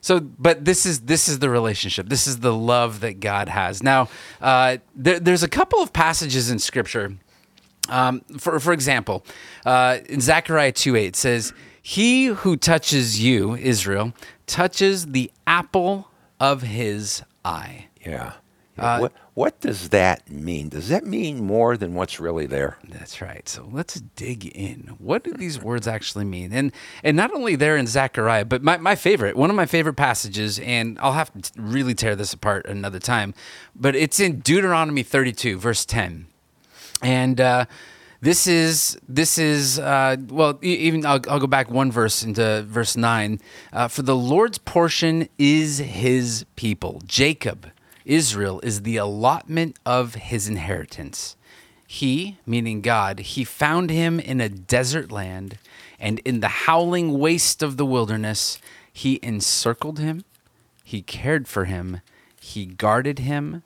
So, 0.00 0.18
but 0.20 0.64
this 0.64 0.86
is 0.86 1.00
this 1.00 1.28
is 1.28 1.40
the 1.40 1.50
relationship. 1.50 2.08
This 2.08 2.26
is 2.26 2.40
the 2.40 2.54
love 2.54 3.00
that 3.00 3.20
God 3.20 3.50
has. 3.50 3.82
Now, 3.82 4.08
uh, 4.40 4.78
there, 4.96 5.20
there's 5.20 5.42
a 5.42 5.48
couple 5.48 5.80
of 5.82 5.92
passages 5.92 6.50
in 6.50 6.58
Scripture. 6.58 7.18
Um, 7.90 8.22
for 8.38 8.58
for 8.60 8.72
example, 8.72 9.26
uh, 9.66 9.98
in 10.08 10.22
Zechariah 10.22 10.72
two 10.72 10.96
eight 10.96 11.16
says, 11.16 11.52
"He 11.82 12.26
who 12.26 12.56
touches 12.56 13.22
you, 13.22 13.54
Israel, 13.56 14.12
touches 14.46 15.06
the 15.06 15.30
apple 15.46 16.08
of 16.38 16.62
his 16.62 17.22
eye." 17.44 17.88
Yeah. 18.04 18.34
Uh, 18.80 18.98
what, 18.98 19.12
what 19.34 19.60
does 19.60 19.90
that 19.90 20.30
mean? 20.30 20.70
Does 20.70 20.88
that 20.88 21.04
mean 21.04 21.44
more 21.44 21.76
than 21.76 21.94
what's 21.94 22.18
really 22.18 22.46
there? 22.46 22.78
That's 22.88 23.20
right. 23.20 23.46
So 23.48 23.68
let's 23.70 24.00
dig 24.16 24.46
in. 24.46 24.96
What 24.98 25.22
do 25.22 25.32
these 25.32 25.60
words 25.60 25.86
actually 25.86 26.24
mean? 26.24 26.52
And 26.52 26.72
and 27.04 27.16
not 27.16 27.32
only 27.32 27.56
there 27.56 27.76
in 27.76 27.86
Zechariah, 27.86 28.46
but 28.46 28.62
my, 28.62 28.78
my 28.78 28.94
favorite, 28.94 29.36
one 29.36 29.50
of 29.50 29.56
my 29.56 29.66
favorite 29.66 29.94
passages, 29.94 30.58
and 30.60 30.98
I'll 31.00 31.12
have 31.12 31.30
to 31.32 31.52
really 31.60 31.94
tear 31.94 32.16
this 32.16 32.32
apart 32.32 32.66
another 32.66 32.98
time, 32.98 33.34
but 33.76 33.94
it's 33.94 34.18
in 34.18 34.40
Deuteronomy 34.40 35.02
32, 35.02 35.58
verse 35.58 35.84
10. 35.84 36.26
And 37.02 37.40
uh, 37.40 37.66
this 38.20 38.46
is 38.46 38.98
this 39.08 39.38
is 39.38 39.78
uh, 39.78 40.16
well 40.28 40.58
even 40.62 41.06
I'll, 41.06 41.20
I'll 41.28 41.40
go 41.40 41.46
back 41.46 41.70
one 41.70 41.90
verse 41.90 42.22
into 42.22 42.62
verse 42.66 42.96
nine. 42.96 43.40
Uh, 43.72 43.88
For 43.88 44.02
the 44.02 44.16
Lord's 44.16 44.58
portion 44.58 45.28
is 45.38 45.78
His 45.78 46.44
people, 46.56 47.00
Jacob, 47.06 47.70
Israel 48.04 48.60
is 48.60 48.82
the 48.82 48.96
allotment 48.98 49.78
of 49.86 50.16
His 50.16 50.48
inheritance. 50.48 51.36
He, 51.86 52.38
meaning 52.46 52.82
God, 52.82 53.20
He 53.20 53.42
found 53.42 53.90
him 53.90 54.20
in 54.20 54.40
a 54.40 54.48
desert 54.48 55.10
land, 55.10 55.58
and 55.98 56.20
in 56.20 56.40
the 56.40 56.48
howling 56.48 57.18
waste 57.18 57.62
of 57.62 57.78
the 57.78 57.86
wilderness, 57.86 58.58
He 58.92 59.18
encircled 59.22 59.98
him, 59.98 60.24
He 60.84 61.02
cared 61.02 61.48
for 61.48 61.64
him, 61.64 62.00
He 62.40 62.66
guarded 62.66 63.18
him 63.18 63.64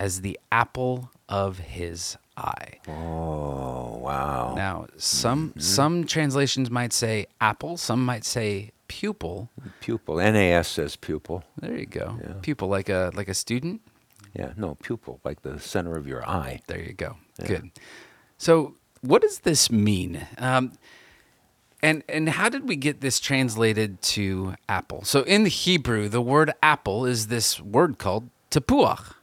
as 0.00 0.22
the 0.22 0.40
apple 0.50 1.10
of 1.28 1.58
His 1.58 2.16
eye. 2.40 2.78
Oh, 2.88 3.98
wow. 3.98 4.54
Now, 4.56 4.86
some 4.96 5.54
some 5.58 6.04
translations 6.04 6.70
might 6.70 6.92
say 6.92 7.26
apple, 7.40 7.76
some 7.76 8.04
might 8.04 8.24
say 8.24 8.72
pupil. 8.88 9.50
Pupil. 9.80 10.16
NAS 10.16 10.68
says 10.68 10.96
pupil. 10.96 11.44
There 11.60 11.76
you 11.76 11.86
go. 11.86 12.18
Pupil 12.42 12.68
like 12.68 12.88
a 12.88 13.10
like 13.14 13.28
a 13.28 13.34
student. 13.34 13.82
Yeah, 14.34 14.52
no, 14.56 14.76
pupil, 14.76 15.20
like 15.24 15.42
the 15.42 15.58
center 15.58 15.96
of 15.96 16.06
your 16.06 16.28
eye. 16.28 16.60
There 16.68 16.80
you 16.80 16.92
go. 16.92 17.16
Good. 17.44 17.72
So, 18.38 18.76
what 19.00 19.22
does 19.22 19.40
this 19.40 19.70
mean? 19.72 20.26
Um, 20.38 20.72
and 21.82 22.02
and 22.08 22.28
how 22.28 22.48
did 22.48 22.68
we 22.68 22.76
get 22.76 23.00
this 23.00 23.18
translated 23.20 24.02
to 24.02 24.54
apple? 24.68 25.04
So 25.04 25.22
in 25.22 25.44
the 25.44 25.50
Hebrew, 25.50 26.08
the 26.08 26.20
word 26.20 26.52
apple 26.62 27.06
is 27.06 27.28
this 27.28 27.60
word 27.60 27.98
called 27.98 28.28
tepuach. 28.50 29.14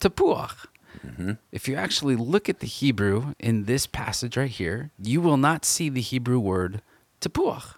Tepuach. 0.00 0.66
Mm-hmm. 1.04 1.32
If 1.52 1.68
you 1.68 1.76
actually 1.76 2.16
look 2.16 2.48
at 2.48 2.60
the 2.60 2.66
Hebrew 2.66 3.34
in 3.38 3.64
this 3.64 3.86
passage 3.86 4.36
right 4.36 4.50
here, 4.50 4.90
you 4.98 5.20
will 5.20 5.36
not 5.36 5.64
see 5.64 5.88
the 5.88 6.00
Hebrew 6.00 6.38
word 6.38 6.82
tepuach. 7.20 7.74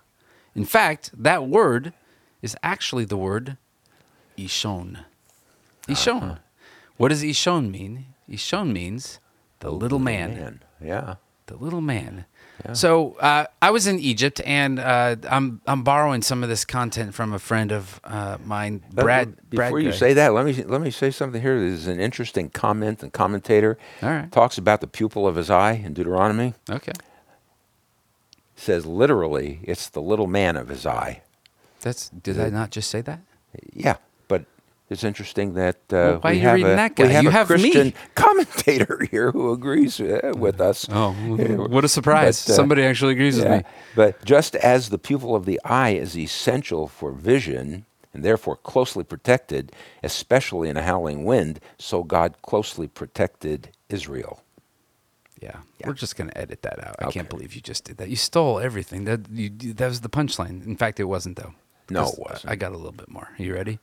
In 0.54 0.64
fact, 0.64 1.10
that 1.16 1.46
word 1.46 1.92
is 2.42 2.56
actually 2.62 3.04
the 3.04 3.16
word 3.16 3.56
ishon. 4.38 5.04
Ishon. 5.88 6.22
Uh-huh. 6.22 6.34
What 6.96 7.08
does 7.08 7.22
ishon 7.22 7.70
mean? 7.70 8.06
Ishon 8.30 8.72
means 8.72 9.20
the 9.60 9.70
little 9.70 9.98
man 9.98 10.34
Man, 10.34 10.62
yeah. 10.82 11.14
the 11.46 11.56
little 11.56 11.80
man. 11.80 12.24
So 12.72 13.12
uh, 13.20 13.46
I 13.62 13.70
was 13.70 13.86
in 13.86 13.98
Egypt, 13.98 14.40
and 14.44 14.78
uh, 14.78 15.16
I'm 15.30 15.60
I'm 15.66 15.84
borrowing 15.84 16.22
some 16.22 16.42
of 16.42 16.48
this 16.48 16.64
content 16.64 17.14
from 17.14 17.32
a 17.32 17.38
friend 17.38 17.70
of 17.70 18.00
uh, 18.02 18.38
mine, 18.44 18.82
Brad. 18.92 19.36
Before 19.50 19.70
Brad 19.70 19.82
you 19.84 19.90
Gray. 19.90 19.98
say 19.98 20.12
that, 20.14 20.32
let 20.32 20.44
me 20.46 20.52
let 20.64 20.80
me 20.80 20.90
say 20.90 21.10
something 21.10 21.40
here. 21.42 21.58
There's 21.60 21.86
an 21.86 22.00
interesting 22.00 22.50
comment 22.50 23.02
and 23.02 23.12
commentator 23.12 23.78
All 24.02 24.08
right. 24.10 24.32
talks 24.32 24.58
about 24.58 24.80
the 24.80 24.86
pupil 24.86 25.28
of 25.28 25.36
his 25.36 25.50
eye 25.50 25.72
in 25.72 25.92
Deuteronomy. 25.92 26.54
okay, 26.68 26.92
says 28.56 28.86
literally, 28.86 29.60
it's 29.62 29.88
the 29.88 30.02
little 30.02 30.26
man 30.26 30.56
of 30.56 30.68
his 30.68 30.86
eye. 30.86 31.22
that's 31.80 32.08
did 32.08 32.40
I 32.40 32.48
not 32.48 32.70
just 32.70 32.90
say 32.90 33.00
that? 33.02 33.20
Yeah, 33.72 33.96
it's 34.88 35.02
interesting 35.04 35.54
that 35.54 35.76
uh, 35.92 36.20
Well, 36.22 36.32
we 36.32 36.34
you 36.34 36.40
have 36.42 36.58
a, 36.60 36.62
that 36.62 36.98
we 36.98 37.08
have 37.08 37.22
You 37.24 37.28
a 37.28 37.32
have 37.32 37.50
me. 37.50 37.56
Christian 37.56 37.94
commentator 38.14 39.06
here 39.10 39.32
who 39.32 39.52
agrees 39.52 40.00
uh, 40.00 40.32
with 40.36 40.60
us. 40.60 40.86
Oh, 40.90 41.12
what 41.12 41.84
a 41.84 41.88
surprise! 41.88 42.44
But, 42.44 42.52
uh, 42.52 42.56
Somebody 42.56 42.82
actually 42.84 43.12
agrees 43.14 43.36
with 43.38 43.50
me. 43.50 43.62
But 43.94 44.24
just 44.24 44.54
as 44.56 44.90
the 44.90 44.98
pupil 44.98 45.34
of 45.34 45.44
the 45.44 45.60
eye 45.64 45.90
is 45.90 46.16
essential 46.16 46.86
for 46.88 47.10
vision 47.12 47.84
and 48.14 48.24
therefore 48.24 48.56
closely 48.56 49.04
protected, 49.04 49.72
especially 50.02 50.68
in 50.68 50.76
a 50.76 50.82
howling 50.82 51.24
wind, 51.24 51.60
so 51.78 52.02
God 52.02 52.36
closely 52.42 52.86
protected 52.88 53.70
Israel. 53.90 54.42
Yeah, 55.42 55.58
Yeah. 55.80 55.88
we're 55.88 55.92
just 55.94 56.16
gonna 56.16 56.32
edit 56.34 56.62
that 56.62 56.82
out. 56.82 56.96
I 56.98 57.10
can't 57.10 57.28
believe 57.28 57.54
you 57.54 57.60
just 57.60 57.84
did 57.84 57.98
that. 57.98 58.08
You 58.08 58.16
stole 58.16 58.58
everything. 58.58 59.04
That 59.04 59.28
you, 59.30 59.50
that 59.74 59.88
was 59.88 60.00
the 60.00 60.08
punchline. 60.08 60.64
In 60.64 60.76
fact, 60.76 60.98
it 60.98 61.04
wasn't 61.04 61.36
though. 61.36 61.52
No, 61.90 62.08
it 62.08 62.18
wasn't. 62.18 62.50
I 62.50 62.56
got 62.56 62.72
a 62.72 62.76
little 62.76 62.90
bit 62.92 63.08
more. 63.10 63.28
Are 63.38 63.42
you 63.42 63.52
ready? 63.54 63.78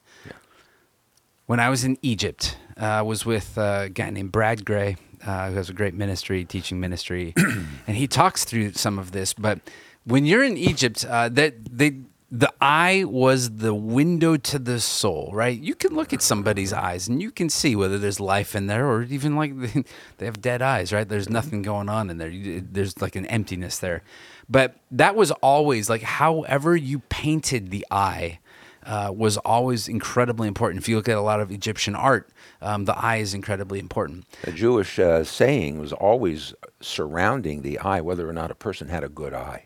When 1.45 1.59
I 1.59 1.69
was 1.69 1.83
in 1.83 1.97
Egypt, 2.01 2.57
uh, 2.81 2.85
I 2.85 3.01
was 3.01 3.25
with 3.25 3.57
a 3.57 3.89
guy 3.93 4.09
named 4.09 4.31
Brad 4.31 4.63
Gray, 4.63 4.95
uh, 5.25 5.50
who 5.50 5.55
has 5.55 5.69
a 5.69 5.73
great 5.73 5.93
ministry, 5.93 6.45
teaching 6.45 6.79
ministry, 6.79 7.33
and 7.88 7.97
he 7.97 8.07
talks 8.07 8.45
through 8.45 8.73
some 8.73 8.97
of 8.97 9.12
this. 9.12 9.33
But 9.33 9.59
when 10.05 10.25
you're 10.25 10.43
in 10.43 10.55
Egypt, 10.55 11.05
uh, 11.05 11.27
that 11.29 11.55
they 11.77 12.00
the 12.31 12.51
eye 12.59 13.03
was 13.05 13.57
the 13.57 13.75
window 13.75 14.38
to 14.38 14.57
the 14.57 14.79
soul, 14.79 15.29
right? 15.33 15.59
You 15.59 15.75
can 15.75 15.93
look 15.93 16.13
at 16.13 16.21
somebody's 16.23 16.73
eyes 16.73 17.07
and 17.07 17.21
you 17.21 17.29
can 17.29 17.47
see 17.47 17.75
whether 17.75 18.00
there's 18.00 18.19
life 18.19 18.55
in 18.55 18.65
there 18.65 18.88
or 18.88 19.03
even 19.03 19.35
like 19.35 19.53
they 20.17 20.25
have 20.25 20.41
dead 20.41 20.63
eyes, 20.63 20.91
right? 20.91 21.07
There's 21.07 21.29
nothing 21.29 21.62
going 21.62 21.89
on 21.89 22.09
in 22.09 22.17
there. 22.17 22.31
There's 22.33 23.00
like 23.00 23.15
an 23.15 23.27
emptiness 23.27 23.77
there. 23.77 24.01
But 24.50 24.77
that 24.89 25.15
was 25.15 25.29
always 25.29 25.91
like, 25.91 26.01
however 26.01 26.75
you 26.75 27.00
painted 27.09 27.69
the 27.69 27.85
eye, 27.91 28.39
uh, 28.86 29.12
was 29.16 29.38
always 29.38 29.88
incredibly 29.88 30.48
important. 30.48 30.82
If 30.82 30.90
you 30.90 30.96
look 30.96 31.10
at 31.10 31.18
a 31.18 31.22
lot 31.22 31.40
of 31.40 31.52
Egyptian 31.52 31.96
art, 31.96 32.30
um, 32.62 32.86
the 32.86 32.98
eye 32.98 33.18
is 33.18 33.34
incredibly 33.34 33.80
important. 33.80 34.25
A 34.44 34.52
Jewish 34.52 35.00
uh, 35.00 35.24
saying 35.24 35.80
was 35.80 35.94
always 35.94 36.54
surrounding 36.82 37.62
the 37.62 37.80
eye, 37.80 38.02
whether 38.02 38.28
or 38.28 38.34
not 38.34 38.52
a 38.52 38.56
person 38.56 38.90
had 38.90 39.04
a 39.04 39.10
good 39.10 39.34
eye. 39.34 39.66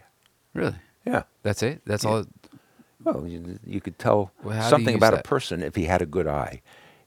Really, 0.54 0.76
Yeah. 1.06 1.24
that's 1.44 1.62
it. 1.64 1.82
That's 1.86 2.06
all. 2.06 2.26
Well, 3.04 3.28
you, 3.28 3.60
you 3.66 3.80
could 3.80 4.00
tell 4.00 4.32
Well, 4.44 4.56
how 4.56 4.62
do 4.62 4.66
you 4.66 4.70
something 4.70 4.96
about 4.96 5.14
a 5.14 5.22
person 5.22 5.62
if 5.64 5.76
he 5.76 5.86
had 5.86 6.02
a 6.02 6.06
good 6.06 6.28
eye. 6.28 6.62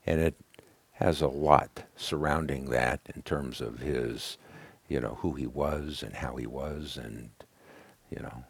And 0.06 0.20
it 0.20 0.34
has 0.92 1.20
a 1.20 1.26
lot 1.28 1.82
surrounding 1.96 2.70
that 2.70 3.00
in 3.14 3.22
terms 3.22 3.60
of 3.60 3.80
his, 3.80 4.38
you 4.88 5.00
know, 5.00 5.18
who 5.20 5.32
he 5.34 5.46
was 5.46 6.02
and 6.02 6.14
how 6.14 6.36
he 6.36 6.46
was 6.46 6.96
and, 6.96 7.30
you 8.10 8.20
know. 8.22 8.44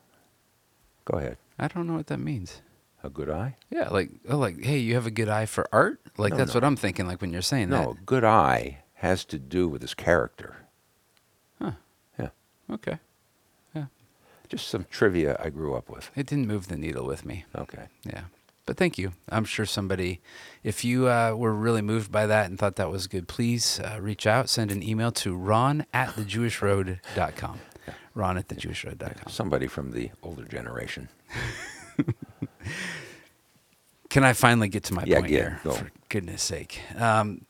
Go 1.07 1.19
ahead. 1.19 1.39
I 1.59 1.69
don't 1.69 1.87
know 1.87 1.95
what 1.95 2.07
that 2.09 2.21
means. 2.21 2.63
A 3.03 3.09
good 3.11 3.31
eye? 3.31 3.57
Yeah, 3.71 3.89
like 3.89 4.11
oh, 4.29 4.37
like 4.37 4.63
hey, 4.63 4.79
you 4.79 4.95
have 4.95 5.07
a 5.07 5.11
good 5.11 5.29
eye 5.29 5.47
for 5.47 5.67
art. 5.73 6.01
Like 6.19 6.33
No, 6.33 6.39
that's 6.39 6.51
no. 6.55 6.59
what 6.59 6.65
I'm 6.65 6.77
thinking. 6.77 7.07
Like 7.07 7.21
when 7.21 7.33
you're 7.33 7.41
saying 7.43 7.71
that. 7.71 7.83
No, 7.83 7.91
a 7.93 7.95
good 8.05 8.25
eye 8.25 8.79
has 8.95 9.25
to 9.27 9.39
do 9.39 9.69
with 9.69 9.81
his 9.81 9.95
character. 9.95 10.57
Huh. 11.61 11.73
Yeah. 12.19 12.29
Okay, 12.71 12.99
Just 14.49 14.67
some 14.69 14.85
trivia 14.91 15.41
I 15.43 15.49
grew 15.49 15.75
up 15.77 15.89
with. 15.89 16.11
it 16.17 16.27
didn't 16.27 16.49
move 16.49 16.67
the 16.69 16.77
needle 16.77 17.07
with 17.07 17.25
me. 17.25 17.45
Okay. 17.57 17.85
Yeah. 18.05 18.23
But 18.67 18.77
thank 18.77 18.99
you. 18.99 19.13
I'm 19.29 19.45
sure 19.45 19.65
somebody, 19.65 20.21
if 20.65 20.85
you 20.85 21.09
uh, 21.09 21.35
were 21.37 21.53
really 21.55 21.83
moved 21.83 22.11
by 22.13 22.27
that 22.27 22.47
and 22.51 22.59
thought 22.59 22.75
that 22.77 22.91
was 22.91 23.07
good, 23.07 23.29
please 23.29 23.79
uh, 23.81 23.99
reach 24.01 24.27
out, 24.27 24.49
send 24.49 24.71
an 24.73 24.83
email 24.83 25.13
to 25.13 25.35
ron 25.37 25.87
at 25.95 26.11
thejewishroad.com. 26.11 27.61
Ron 28.15 28.39
at 28.39 28.49
thejewishroad.com. 28.49 29.33
Somebody 29.33 29.69
from 29.69 29.93
the 29.93 30.11
older 30.23 30.45
generation. 30.45 31.09
Can 34.09 34.25
I 34.25 34.33
finally 34.33 34.69
get 34.69 34.83
to 34.85 34.95
my 34.95 35.05
Yeah, 35.07 35.21
point 35.21 35.31
yeah, 35.31 35.39
here? 35.39 35.61
go. 35.65 35.73
For 35.73 35.91
goodness 36.09 36.43
sake. 36.43 36.81
Um, 36.97 37.47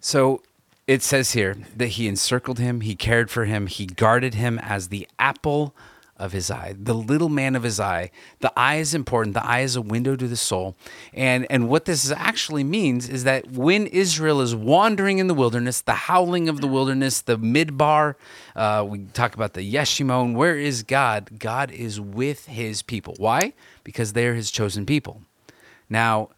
so 0.00 0.42
it 0.86 1.02
says 1.02 1.32
here 1.32 1.56
that 1.76 1.88
he 1.88 2.08
encircled 2.08 2.58
him, 2.58 2.80
he 2.82 2.94
cared 2.94 3.30
for 3.30 3.44
him, 3.46 3.66
he 3.68 3.86
guarded 3.86 4.34
him 4.34 4.58
as 4.58 4.88
the 4.88 5.08
apple 5.18 5.74
of 6.16 6.32
his 6.32 6.50
eye, 6.50 6.74
the 6.78 6.94
little 6.94 7.28
man 7.28 7.56
of 7.56 7.62
his 7.62 7.80
eye. 7.80 8.10
The 8.40 8.52
eye 8.56 8.76
is 8.76 8.94
important. 8.94 9.34
The 9.34 9.44
eye 9.44 9.60
is 9.60 9.76
a 9.76 9.82
window 9.82 10.14
to 10.14 10.28
the 10.28 10.36
soul. 10.36 10.76
And 11.12 11.46
and 11.50 11.68
what 11.68 11.84
this 11.86 12.10
actually 12.12 12.64
means 12.64 13.08
is 13.08 13.24
that 13.24 13.50
when 13.50 13.86
Israel 13.86 14.40
is 14.40 14.54
wandering 14.54 15.18
in 15.18 15.26
the 15.26 15.34
wilderness, 15.34 15.80
the 15.80 15.94
howling 15.94 16.48
of 16.48 16.60
the 16.60 16.68
wilderness, 16.68 17.22
the 17.22 17.38
midbar, 17.38 18.14
uh, 18.54 18.84
we 18.88 19.04
talk 19.12 19.34
about 19.34 19.54
the 19.54 19.74
Yeshimon, 19.74 20.34
where 20.34 20.56
is 20.56 20.82
God? 20.82 21.38
God 21.38 21.70
is 21.70 22.00
with 22.00 22.46
his 22.46 22.82
people. 22.82 23.14
Why? 23.18 23.54
Because 23.82 24.12
they're 24.12 24.34
his 24.34 24.50
chosen 24.50 24.86
people. 24.86 25.22
Now, 25.88 26.28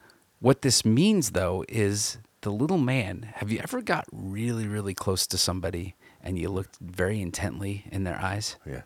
what 0.40 0.62
this 0.62 0.84
means 0.84 1.32
though 1.32 1.64
is 1.68 2.18
the 2.42 2.50
little 2.50 2.78
man. 2.78 3.32
Have 3.34 3.50
you 3.50 3.58
ever 3.58 3.82
got 3.82 4.06
really, 4.12 4.66
really 4.66 4.94
close 4.94 5.26
to 5.26 5.38
somebody 5.38 5.94
and 6.22 6.38
you 6.38 6.48
looked 6.48 6.76
very 6.78 7.20
intently 7.20 7.84
in 7.90 8.04
their 8.04 8.20
eyes? 8.20 8.56
Yeah. 8.64 8.82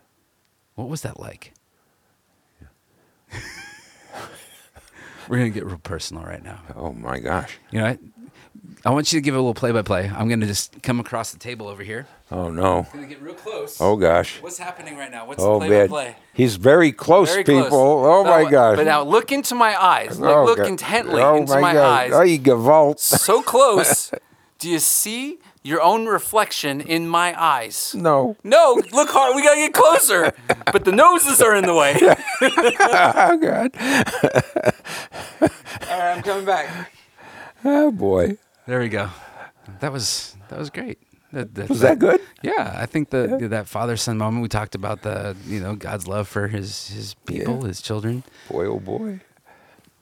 What 0.79 0.89
was 0.89 1.03
that 1.03 1.19
like? 1.19 1.53
We're 5.29 5.39
gonna 5.39 5.51
get 5.51 5.67
real 5.67 5.79
personal 5.79 6.23
right 6.23 6.43
now. 6.43 6.61
Oh 6.77 6.93
my 6.93 7.19
gosh. 7.19 7.59
You 7.73 7.81
know, 7.81 7.99
I 8.85 8.91
want 8.91 9.13
you 9.13 9.19
to 9.19 9.25
give 9.25 9.35
a 9.35 9.39
little 9.39 9.55
play 9.55 9.73
by 9.73 9.83
play. 9.83 10.09
I'm 10.09 10.29
going 10.29 10.41
to 10.41 10.47
just 10.47 10.81
come 10.85 11.01
across 11.01 11.33
the 11.33 11.39
table 11.39 11.67
over 11.67 11.83
here. 11.83 12.07
Oh 12.31 12.49
no. 12.49 12.87
To 12.93 13.07
get 13.07 13.21
real 13.21 13.35
close. 13.35 13.81
Oh 13.81 13.97
gosh. 13.97 14.41
What's 14.41 14.59
happening 14.59 14.97
right 14.97 15.11
now? 15.11 15.27
What's 15.27 15.43
Oh 15.43 15.59
the 15.59 15.67
play-by-play? 15.67 16.15
He's 16.33 16.55
very 16.55 16.93
close, 16.93 17.29
Very 17.31 17.43
people. 17.43 17.65
close. 17.69 18.07
Oh 18.07 18.23
Now, 18.23 18.31
my 18.31 18.49
gosh. 18.49 18.77
But 18.77 18.85
now 18.87 19.03
look 19.03 19.33
into 19.33 19.57
my 19.57 19.75
eyes. 19.83 20.21
Look, 20.21 20.31
Oh, 20.31 20.45
look 20.45 20.61
intently 20.61 21.21
oh 21.21 21.37
into 21.39 21.55
my, 21.55 21.73
my, 21.73 21.81
eyes. 21.81 22.13
Oh, 22.15 22.23
you 22.23 22.39
gewalt. 22.39 23.01
so 23.01 23.43
close. 23.43 24.13
Do 24.61 24.71
you 24.71 24.79
see 24.79 25.41
your 25.63 25.81
own 25.83 26.07
reflection 26.07 26.81
in 26.81 27.09
my 27.09 27.35
eyes? 27.41 27.95
No. 27.95 28.37
No, 28.45 28.81
look 28.93 29.11
hard. 29.11 29.35
We 29.37 29.43
got 29.43 29.55
to 29.55 29.61
get 29.61 29.75
closer. 29.75 30.33
But 30.73 30.85
the 30.85 30.93
noses 30.93 31.41
are 31.41 31.57
in 31.57 31.65
the 31.65 31.75
way. 31.75 31.95
Oh 32.03 33.39
God. 33.41 33.71
All 35.41 35.99
right, 35.99 36.17
I'm 36.17 36.23
coming 36.23 36.45
back. 36.45 36.93
Oh 37.65 37.91
boy. 37.91 38.37
There 38.67 38.81
we 38.81 38.89
go. 38.89 39.09
That 39.81 39.93
was 39.93 40.37
that 40.49 40.59
was 40.59 40.69
great. 40.71 40.99
That, 41.33 41.69
Was 41.69 41.81
that 41.81 41.99
good? 41.99 42.21
Yeah, 42.43 42.73
I 42.77 42.87
think 42.87 43.11
the 43.11 43.49
that 43.51 43.67
father 43.67 43.97
son 43.97 44.17
moment 44.19 44.43
we 44.43 44.49
talked 44.49 44.75
about 44.75 45.03
the 45.03 45.37
you 45.47 45.61
know 45.61 45.75
God's 45.75 46.07
love 46.07 46.29
for 46.29 46.49
his 46.49 46.89
his 46.89 47.15
people, 47.27 47.61
Yeah. 47.63 47.69
his 47.69 47.81
children. 47.83 48.25
Boy, 48.51 48.67
oh 48.67 48.79
boy. 48.81 49.21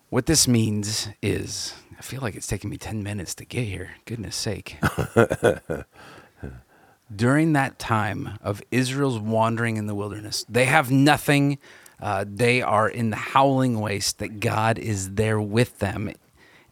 What 0.08 0.26
this 0.26 0.46
means 0.46 1.08
is, 1.20 1.74
I 1.98 2.02
feel 2.02 2.20
like 2.20 2.36
it's 2.36 2.46
taken 2.46 2.70
me 2.70 2.76
ten 2.76 3.02
minutes 3.02 3.34
to 3.36 3.44
get 3.44 3.64
here. 3.64 3.96
Goodness 4.04 4.36
sake. 4.36 4.78
During 7.14 7.52
that 7.54 7.80
time 7.80 8.38
of 8.40 8.62
Israel's 8.70 9.18
wandering 9.18 9.76
in 9.76 9.86
the 9.86 9.96
wilderness, 9.96 10.44
they 10.48 10.66
have 10.66 10.92
nothing. 10.92 11.58
Uh, 12.00 12.24
they 12.26 12.62
are 12.62 12.88
in 12.88 13.10
the 13.10 13.16
howling 13.16 13.80
waste. 13.80 14.18
That 14.18 14.38
God 14.38 14.78
is 14.78 15.14
there 15.14 15.40
with 15.40 15.80
them 15.80 16.12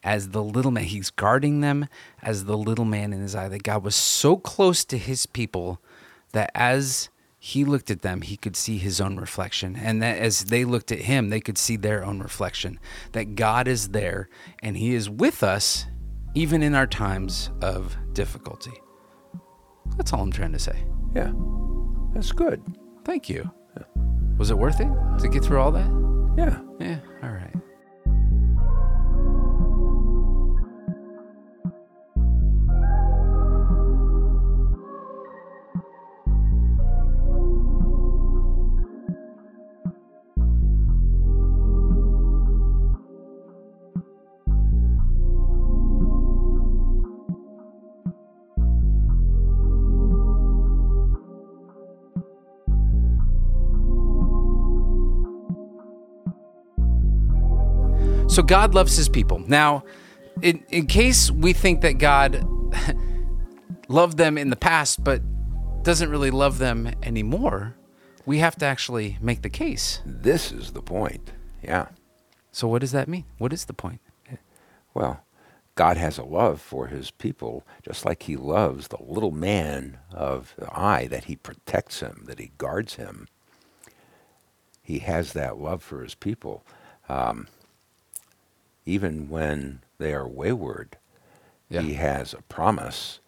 as 0.04 0.28
the 0.28 0.42
little 0.42 0.70
man. 0.70 0.84
He's 0.84 1.10
guarding 1.10 1.60
them 1.60 1.88
as 2.22 2.44
the 2.44 2.56
little 2.56 2.84
man 2.84 3.12
in 3.12 3.20
his 3.20 3.34
eye. 3.34 3.48
That 3.48 3.64
God 3.64 3.82
was 3.82 3.96
so 3.96 4.36
close 4.36 4.84
to 4.84 4.96
his 4.96 5.26
people 5.26 5.80
that 6.30 6.52
as 6.54 7.08
he 7.44 7.62
looked 7.62 7.90
at 7.90 8.00
them, 8.00 8.22
he 8.22 8.38
could 8.38 8.56
see 8.56 8.78
his 8.78 9.02
own 9.02 9.18
reflection. 9.18 9.76
And 9.76 10.02
that 10.02 10.16
as 10.16 10.46
they 10.46 10.64
looked 10.64 10.90
at 10.90 11.00
him, 11.00 11.28
they 11.28 11.42
could 11.42 11.58
see 11.58 11.76
their 11.76 12.02
own 12.02 12.20
reflection. 12.20 12.80
That 13.12 13.34
God 13.34 13.68
is 13.68 13.90
there 13.90 14.30
and 14.62 14.78
he 14.78 14.94
is 14.94 15.10
with 15.10 15.42
us 15.42 15.84
even 16.34 16.62
in 16.62 16.74
our 16.74 16.86
times 16.86 17.50
of 17.60 17.98
difficulty. 18.14 18.72
That's 19.98 20.10
all 20.14 20.22
I'm 20.22 20.32
trying 20.32 20.52
to 20.52 20.58
say. 20.58 20.86
Yeah. 21.14 21.32
That's 22.14 22.32
good. 22.32 22.62
Thank 23.04 23.28
you. 23.28 23.50
Was 24.38 24.50
it 24.50 24.56
worth 24.56 24.80
it 24.80 24.88
to 25.18 25.28
get 25.28 25.44
through 25.44 25.60
all 25.60 25.70
that? 25.72 26.34
Yeah. 26.38 26.60
Yeah, 26.80 27.00
all 27.22 27.28
right. 27.28 27.43
So 58.34 58.42
God 58.42 58.74
loves 58.74 58.96
his 58.96 59.08
people. 59.08 59.38
Now, 59.38 59.84
in, 60.42 60.64
in 60.68 60.86
case 60.86 61.30
we 61.30 61.52
think 61.52 61.82
that 61.82 61.98
God 61.98 62.44
loved 63.88 64.18
them 64.18 64.36
in 64.36 64.50
the 64.50 64.56
past 64.56 65.04
but 65.04 65.22
doesn't 65.84 66.10
really 66.10 66.32
love 66.32 66.58
them 66.58 66.90
anymore, 67.04 67.76
we 68.26 68.38
have 68.38 68.56
to 68.56 68.66
actually 68.66 69.18
make 69.20 69.42
the 69.42 69.50
case. 69.50 70.00
This 70.04 70.50
is 70.50 70.72
the 70.72 70.82
point. 70.82 71.30
Yeah. 71.62 71.86
So, 72.50 72.66
what 72.66 72.80
does 72.80 72.90
that 72.90 73.06
mean? 73.06 73.24
What 73.38 73.52
is 73.52 73.66
the 73.66 73.72
point? 73.72 74.00
Well, 74.94 75.22
God 75.76 75.96
has 75.96 76.18
a 76.18 76.24
love 76.24 76.60
for 76.60 76.88
his 76.88 77.12
people, 77.12 77.64
just 77.84 78.04
like 78.04 78.24
he 78.24 78.34
loves 78.34 78.88
the 78.88 79.00
little 79.00 79.30
man 79.30 79.98
of 80.12 80.54
the 80.58 80.76
eye, 80.76 81.06
that 81.06 81.26
he 81.26 81.36
protects 81.36 82.00
him, 82.00 82.24
that 82.26 82.40
he 82.40 82.50
guards 82.58 82.96
him. 82.96 83.28
He 84.82 84.98
has 84.98 85.34
that 85.34 85.58
love 85.58 85.84
for 85.84 86.02
his 86.02 86.16
people. 86.16 86.64
Um, 87.08 87.46
even 88.86 89.28
when 89.28 89.80
they 89.98 90.12
are 90.14 90.28
wayward, 90.28 90.96
Yeah. 91.68 91.80
he 91.82 91.94
has 91.94 92.34
a 92.34 92.42
promise 92.42 93.20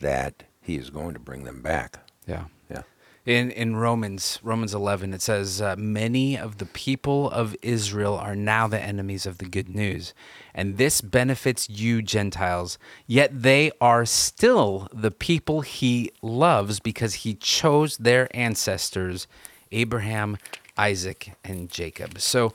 that 0.00 0.44
he 0.60 0.76
is 0.76 0.90
going 0.90 1.14
to 1.14 1.20
bring 1.20 1.44
them 1.44 1.62
back. 1.62 1.98
Yeah. 2.26 2.44
Yeah. 2.70 2.82
In 3.24 3.50
in 3.50 3.76
Romans 3.76 4.38
Romans 4.42 4.74
11 4.74 5.12
it 5.14 5.22
says 5.22 5.60
uh, 5.60 5.74
many 5.78 6.36
of 6.38 6.58
the 6.58 6.66
people 6.66 7.30
of 7.30 7.56
Israel 7.62 8.14
are 8.14 8.36
now 8.36 8.68
the 8.68 8.80
enemies 8.80 9.26
of 9.26 9.38
the 9.38 9.46
good 9.46 9.68
news 9.68 10.12
and 10.54 10.76
this 10.76 11.00
benefits 11.00 11.68
you 11.68 12.00
Gentiles 12.02 12.78
yet 13.06 13.42
they 13.42 13.70
are 13.80 14.04
still 14.06 14.88
the 14.92 15.10
people 15.10 15.62
he 15.62 16.10
loves 16.22 16.80
because 16.80 17.14
he 17.24 17.34
chose 17.34 17.96
their 17.96 18.28
ancestors 18.36 19.26
Abraham 19.72 20.36
Isaac 20.76 21.32
and 21.44 21.70
Jacob 21.70 22.20
so 22.20 22.52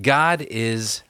God 0.00 0.42
is 0.50 1.02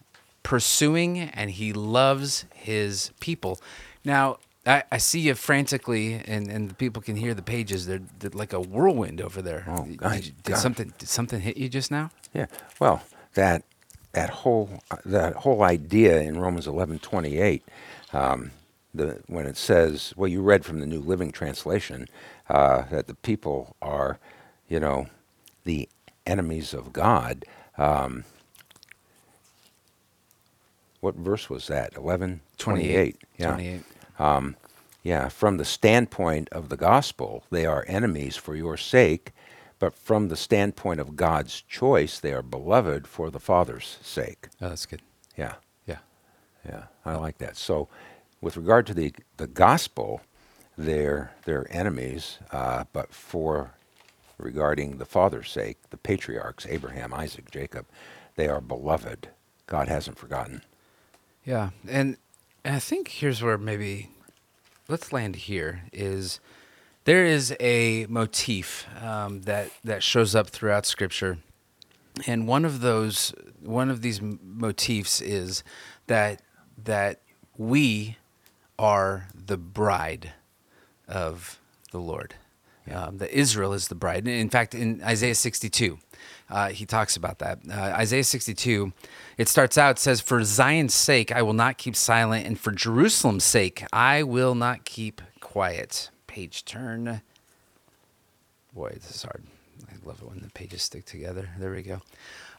pursuing 0.43 1.19
and 1.19 1.51
he 1.51 1.73
loves 1.73 2.45
his 2.55 3.13
people 3.21 3.61
now 4.05 4.39
I, 4.67 4.85
I 4.93 4.99
see 4.99 5.21
you 5.21 5.35
frantically, 5.35 6.15
and, 6.15 6.49
and 6.49 6.71
the 6.71 6.75
people 6.75 7.03
can 7.03 7.17
hear 7.17 7.35
the 7.35 7.43
pages. 7.43 7.87
They're, 7.87 8.03
they're 8.21 8.31
like 8.31 8.53
a 8.53 8.61
whirlwind 8.61 9.21
over 9.21 9.43
there. 9.43 9.65
Oh, 9.67 9.85
Did, 9.85 9.97
gosh, 9.97 10.33
did 10.45 10.57
something 10.57 10.93
did 10.99 11.09
something 11.09 11.41
hit 11.41 11.57
you 11.57 11.69
just 11.69 11.91
now? 11.91 12.11
Yeah. 12.33 12.47
Well, 12.79 13.03
that 13.35 13.65
that 14.13 14.31
whole 14.31 14.71
that 15.05 15.35
whole 15.35 15.63
idea 15.63 16.21
in 16.21 16.39
Romans 16.39 16.67
eleven 16.69 17.01
twenty 17.01 17.39
eight, 17.39 17.65
um, 18.13 18.53
the 18.95 19.21
when 19.27 19.47
it 19.47 19.57
says, 19.57 20.15
well, 20.17 20.29
you 20.29 20.43
read 20.43 20.65
from 20.65 20.79
the 20.79 20.87
New 20.87 21.01
Living 21.01 21.33
Translation 21.33 22.09
uh, 22.49 22.83
that 22.91 23.09
the 23.09 23.15
people 23.15 23.75
are, 23.83 24.21
you 24.69 24.79
know, 24.79 25.07
the 25.65 25.89
enemies 26.25 26.73
of 26.73 26.93
God. 26.93 27.45
Um, 27.77 28.25
what 31.03 31.17
verse 31.17 31.51
was 31.51 31.67
that? 31.67 31.95
Eleven 31.97 32.41
twenty 32.57 32.91
eight. 32.95 33.17
Yeah. 33.37 33.51
28. 34.19 34.55
Yeah, 35.05 35.29
from 35.31 35.57
the 35.57 35.65
standpoint 35.65 36.49
of 36.51 36.69
the 36.69 36.77
gospel, 36.77 37.43
they 37.51 37.67
are 37.67 37.85
enemies 37.89 38.37
for 38.37 38.55
your 38.55 38.77
sake, 38.77 39.33
but 39.81 39.95
from 39.97 40.29
the 40.29 40.37
standpoint 40.37 41.01
of 41.01 41.17
God's 41.17 41.61
choice, 41.63 42.21
they 42.21 42.33
are 42.33 42.41
beloved 42.43 43.09
for 43.09 43.29
the 43.29 43.41
Father's 43.41 43.99
sake. 44.01 44.47
Oh, 44.61 44.69
that's 44.69 44.87
good. 44.87 45.03
Yeah, 45.37 45.55
Yeah. 45.87 45.99
yeah, 46.65 46.85
I 47.05 47.17
like 47.17 47.39
that. 47.39 47.57
So, 47.57 47.89
with 48.41 48.57
regard 48.57 48.87
to 48.87 48.95
the 48.95 49.13
the 49.39 49.49
gospel, 49.49 50.21
they're 50.79 51.33
they're 51.47 51.67
enemies, 51.71 52.39
uh, 52.53 52.85
but 52.93 53.13
for 53.13 53.73
regarding 54.39 54.99
the 54.99 55.05
Father's 55.05 55.51
sake, 55.51 55.79
the 55.91 55.97
patriarchs 55.97 56.65
Abraham, 56.67 57.13
Isaac, 57.13 57.51
Jacob, 57.51 57.87
they 58.37 58.47
are 58.47 58.61
beloved. 58.61 59.31
God 59.67 59.89
hasn't 59.89 60.17
forgotten. 60.19 60.63
Yeah, 61.45 61.71
and, 61.89 62.17
and 62.65 62.77
I 62.77 62.79
think 62.79 63.09
here's 63.09 63.43
where 63.43 63.59
maybe 63.59 64.11
let's 64.89 65.13
land 65.13 65.37
here 65.37 65.83
is 65.93 66.41
there 67.05 67.25
is 67.25 67.55
a 67.59 68.07
motif 68.09 68.87
um, 69.03 69.43
that 69.43 69.71
that 69.83 70.03
shows 70.03 70.35
up 70.35 70.51
throughout 70.51 70.87
Scripture, 70.87 71.39
and 72.27 72.47
one 72.47 72.65
of 72.65 72.81
those 72.81 73.35
one 73.61 73.91
of 73.91 74.03
these 74.03 74.21
motifs 74.23 75.21
is 75.21 75.65
that 76.07 76.43
that 76.83 77.21
we 77.57 78.19
are 78.79 79.29
the 79.35 79.57
bride 79.57 80.33
of 81.09 81.59
the 81.91 81.99
Lord. 81.99 82.35
Um, 82.91 83.19
that 83.19 83.31
Israel 83.31 83.73
is 83.73 83.87
the 83.87 83.95
bride. 83.95 84.27
In 84.27 84.51
fact, 84.51 84.75
in 84.75 85.01
Isaiah 85.05 85.37
62, 85.37 85.99
uh, 86.53 86.69
he 86.69 86.85
talks 86.85 87.17
about 87.17 87.39
that. 87.39 87.61
Uh, 87.69 87.73
Isaiah 87.75 88.23
62, 88.23 88.93
it 89.39 89.49
starts 89.49 89.79
out, 89.79 89.99
says, 89.99 90.21
For 90.21 90.45
Zion's 90.45 90.93
sake, 90.93 91.33
I 91.33 91.41
will 91.41 91.55
not 91.55 91.79
keep 91.79 91.97
silent, 91.97 92.47
and 92.47 92.61
for 92.61 92.73
Jerusalem's 92.73 93.43
sake, 93.43 93.87
I 93.91 94.23
will 94.23 94.55
not 94.55 94.85
keep 94.85 95.23
quiet. 95.41 96.11
Page 96.27 96.67
turn. 96.67 97.23
Boy, 98.75 98.91
this 98.95 99.11
is 99.11 99.23
hard. 99.23 99.45
I 99.89 100.07
love 100.07 100.21
it 100.23 100.29
when 100.29 100.41
the 100.41 100.51
pages 100.51 100.83
stick 100.83 101.05
together. 101.05 101.49
There 101.59 101.71
we 101.71 101.83
go. 101.83 102.01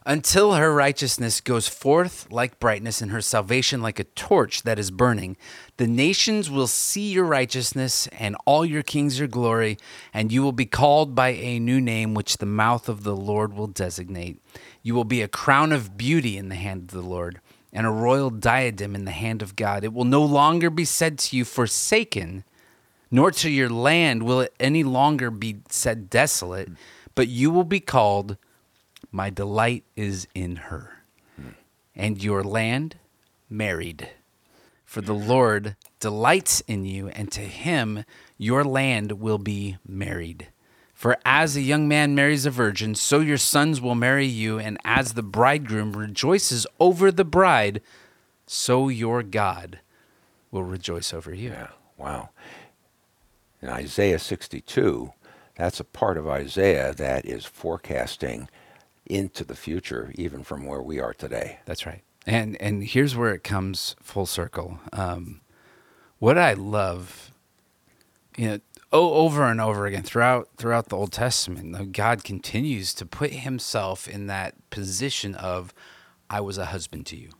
Until 0.06 0.54
her 0.54 0.72
righteousness 0.74 1.40
goes 1.40 1.66
forth 1.66 2.30
like 2.30 2.60
brightness 2.60 3.00
and 3.00 3.10
her 3.10 3.22
salvation 3.22 3.80
like 3.80 3.98
a 3.98 4.04
torch 4.04 4.62
that 4.64 4.78
is 4.78 4.90
burning, 4.90 5.38
the 5.78 5.86
nations 5.86 6.50
will 6.50 6.66
see 6.66 7.10
your 7.10 7.24
righteousness 7.24 8.06
and 8.08 8.36
all 8.44 8.66
your 8.66 8.82
kings 8.82 9.18
your 9.18 9.28
glory, 9.28 9.78
and 10.12 10.30
you 10.30 10.42
will 10.42 10.52
be 10.52 10.66
called 10.66 11.14
by 11.14 11.30
a 11.30 11.58
new 11.58 11.80
name 11.80 12.12
which 12.12 12.36
the 12.36 12.46
mouth 12.46 12.88
of 12.88 13.02
the 13.02 13.16
Lord 13.16 13.54
will 13.54 13.66
designate. 13.66 14.42
You 14.82 14.94
will 14.94 15.04
be 15.04 15.22
a 15.22 15.28
crown 15.28 15.72
of 15.72 15.96
beauty 15.96 16.36
in 16.36 16.50
the 16.50 16.54
hand 16.54 16.82
of 16.82 16.90
the 16.90 17.00
Lord, 17.00 17.40
and 17.72 17.86
a 17.86 17.90
royal 17.90 18.28
diadem 18.28 18.94
in 18.94 19.06
the 19.06 19.10
hand 19.10 19.40
of 19.40 19.56
God. 19.56 19.84
It 19.84 19.94
will 19.94 20.04
no 20.04 20.22
longer 20.22 20.68
be 20.68 20.84
said 20.84 21.18
to 21.20 21.36
you, 21.36 21.46
Forsaken, 21.46 22.44
nor 23.10 23.30
to 23.30 23.48
your 23.48 23.70
land 23.70 24.24
will 24.24 24.42
it 24.42 24.54
any 24.60 24.84
longer 24.84 25.30
be 25.30 25.60
said 25.70 26.10
desolate, 26.10 26.68
but 27.14 27.28
you 27.28 27.50
will 27.50 27.64
be 27.64 27.80
called, 27.80 28.36
My 29.10 29.30
delight 29.30 29.84
is 29.96 30.26
in 30.34 30.56
her, 30.56 31.02
and 31.94 32.22
your 32.22 32.42
land 32.42 32.96
married. 33.48 34.10
For 34.84 35.00
the 35.00 35.14
Lord 35.14 35.76
delights 35.98 36.60
in 36.68 36.84
you, 36.84 37.08
and 37.08 37.30
to 37.32 37.40
him 37.40 38.04
your 38.38 38.64
land 38.64 39.12
will 39.12 39.38
be 39.38 39.76
married. 39.86 40.48
For 40.92 41.18
as 41.24 41.56
a 41.56 41.60
young 41.60 41.88
man 41.88 42.14
marries 42.14 42.46
a 42.46 42.50
virgin, 42.50 42.94
so 42.94 43.20
your 43.20 43.36
sons 43.36 43.80
will 43.80 43.94
marry 43.94 44.26
you, 44.26 44.58
and 44.58 44.78
as 44.84 45.12
the 45.12 45.22
bridegroom 45.22 45.96
rejoices 45.96 46.66
over 46.78 47.10
the 47.10 47.24
bride, 47.24 47.80
so 48.46 48.88
your 48.88 49.22
God 49.22 49.80
will 50.50 50.62
rejoice 50.62 51.12
over 51.12 51.34
you. 51.34 51.50
Yeah. 51.50 51.68
Wow. 51.98 52.30
In 53.60 53.68
Isaiah 53.68 54.18
62, 54.18 55.12
that's 55.56 55.80
a 55.80 55.84
part 55.84 56.16
of 56.16 56.28
Isaiah 56.28 56.94
that 56.94 57.24
is 57.24 57.44
forecasting 57.44 58.48
into 59.06 59.44
the 59.44 59.54
future, 59.54 60.12
even 60.16 60.42
from 60.42 60.66
where 60.66 60.82
we 60.82 60.98
are 60.98 61.14
today. 61.14 61.60
That's 61.64 61.86
right. 61.86 62.02
And 62.26 62.60
and 62.60 62.84
here's 62.84 63.16
where 63.16 63.34
it 63.34 63.44
comes 63.44 63.96
full 64.00 64.26
circle. 64.26 64.78
Um, 64.92 65.42
what 66.18 66.38
I 66.38 66.54
love, 66.54 67.32
you 68.36 68.48
know, 68.48 68.60
over 68.92 69.44
and 69.44 69.60
over 69.60 69.86
again 69.86 70.02
throughout 70.04 70.48
throughout 70.56 70.88
the 70.88 70.96
Old 70.96 71.12
Testament, 71.12 71.92
God 71.92 72.24
continues 72.24 72.94
to 72.94 73.04
put 73.04 73.32
Himself 73.32 74.08
in 74.08 74.26
that 74.28 74.54
position 74.70 75.34
of, 75.34 75.74
"I 76.30 76.40
was 76.40 76.56
a 76.56 76.66
husband 76.66 77.04
to 77.06 77.16
you." 77.16 77.30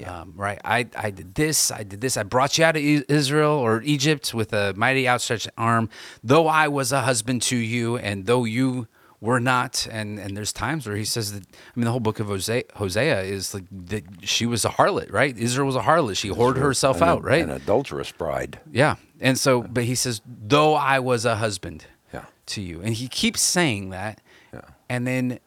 Yeah. 0.00 0.20
Um, 0.20 0.32
right. 0.36 0.60
I, 0.64 0.86
I 0.96 1.10
did 1.10 1.34
this. 1.34 1.70
I 1.70 1.82
did 1.82 2.00
this. 2.00 2.16
I 2.16 2.22
brought 2.22 2.58
you 2.58 2.64
out 2.64 2.76
of 2.76 2.82
Israel 2.82 3.52
or 3.52 3.82
Egypt 3.82 4.32
with 4.34 4.52
a 4.52 4.74
mighty 4.76 5.08
outstretched 5.08 5.48
arm. 5.56 5.88
Though 6.24 6.46
I 6.48 6.68
was 6.68 6.92
a 6.92 7.02
husband 7.02 7.42
to 7.42 7.56
you, 7.56 7.96
and 7.98 8.26
though 8.26 8.44
you 8.44 8.86
were 9.20 9.40
not. 9.40 9.86
And 9.90 10.18
and 10.18 10.36
there's 10.36 10.52
times 10.52 10.86
where 10.86 10.96
he 10.96 11.04
says 11.04 11.32
that. 11.32 11.42
I 11.44 11.72
mean, 11.76 11.84
the 11.84 11.90
whole 11.90 12.00
book 12.00 12.20
of 12.20 12.28
Hosea, 12.28 12.64
Hosea 12.74 13.22
is 13.22 13.52
like 13.54 13.64
that. 13.70 14.04
She 14.22 14.46
was 14.46 14.64
a 14.64 14.70
harlot, 14.70 15.12
right? 15.12 15.36
Israel 15.36 15.66
was 15.66 15.76
a 15.76 15.80
harlot. 15.82 16.16
She 16.16 16.30
whored 16.30 16.56
herself 16.56 16.98
An- 17.02 17.08
out, 17.08 17.22
right? 17.24 17.42
An 17.42 17.50
adulterous 17.50 18.12
bride. 18.12 18.58
Yeah. 18.72 18.96
And 19.20 19.38
so, 19.38 19.62
but 19.62 19.84
he 19.84 19.94
says, 19.94 20.22
though 20.26 20.74
I 20.74 20.98
was 20.98 21.26
a 21.26 21.36
husband 21.36 21.84
Yeah. 22.14 22.24
to 22.46 22.62
you. 22.62 22.80
And 22.80 22.94
he 22.94 23.06
keeps 23.08 23.42
saying 23.42 23.90
that. 23.90 24.22
Yeah. 24.54 24.62
And 24.88 25.06
then 25.06 25.38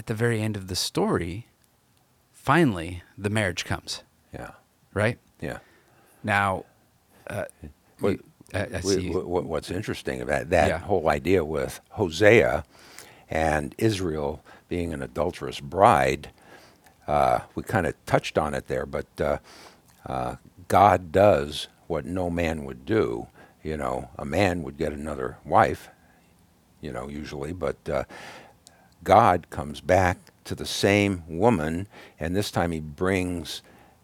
at 0.00 0.06
the 0.06 0.14
very 0.14 0.40
end 0.42 0.56
of 0.56 0.66
the 0.66 0.74
story, 0.74 1.46
finally, 2.40 3.02
the 3.18 3.30
marriage 3.30 3.64
comes, 3.64 4.02
Yeah. 4.32 4.52
right? 4.94 5.18
Yeah. 5.40 5.58
Now, 6.24 6.64
uh, 7.28 7.44
What- 8.00 8.12
you- 8.12 8.24
I, 8.54 8.66
I 8.74 8.80
see. 8.80 9.02
you. 9.08 9.12
wh- 9.12 9.24
wh- 9.24 9.46
what's 9.48 9.70
interesting 9.70 10.20
about 10.20 10.50
that 10.50 10.68
Yeah. 10.68 10.78
whole 10.78 11.08
idea 11.08 11.44
with 11.44 11.80
Hosea 11.90 12.64
and 13.28 13.74
Israel 13.78 14.42
being 14.68 14.92
an 14.92 15.02
adulterous 15.02 15.60
bride, 15.60 16.30
uh, 17.06 17.40
we 17.54 17.62
kind 17.62 17.86
of 17.86 17.94
touched 18.06 18.36
on 18.38 18.54
it 18.54 18.66
there, 18.68 18.86
but 18.86 19.06
uh, 19.20 19.38
uh, 20.06 20.36
God 20.68 21.12
does 21.12 21.68
what 21.86 22.04
no 22.04 22.30
man 22.30 22.64
would 22.64 22.84
do. 22.86 23.28
You 23.62 23.76
know, 23.76 24.08
a 24.16 24.24
man 24.24 24.62
would 24.62 24.78
get 24.78 24.92
another 24.92 25.36
wife, 25.44 25.90
you 26.80 26.90
know, 26.92 27.08
usually, 27.08 27.52
but 27.52 27.76
uh, 27.88 28.04
God 29.04 29.48
comes 29.50 29.80
back 29.80 30.16
to 30.44 30.54
the 30.54 30.66
same 30.66 31.22
woman, 31.28 31.86
and 32.18 32.34
this 32.34 32.50
time 32.50 32.72
he 32.72 32.80
brings 32.80 33.62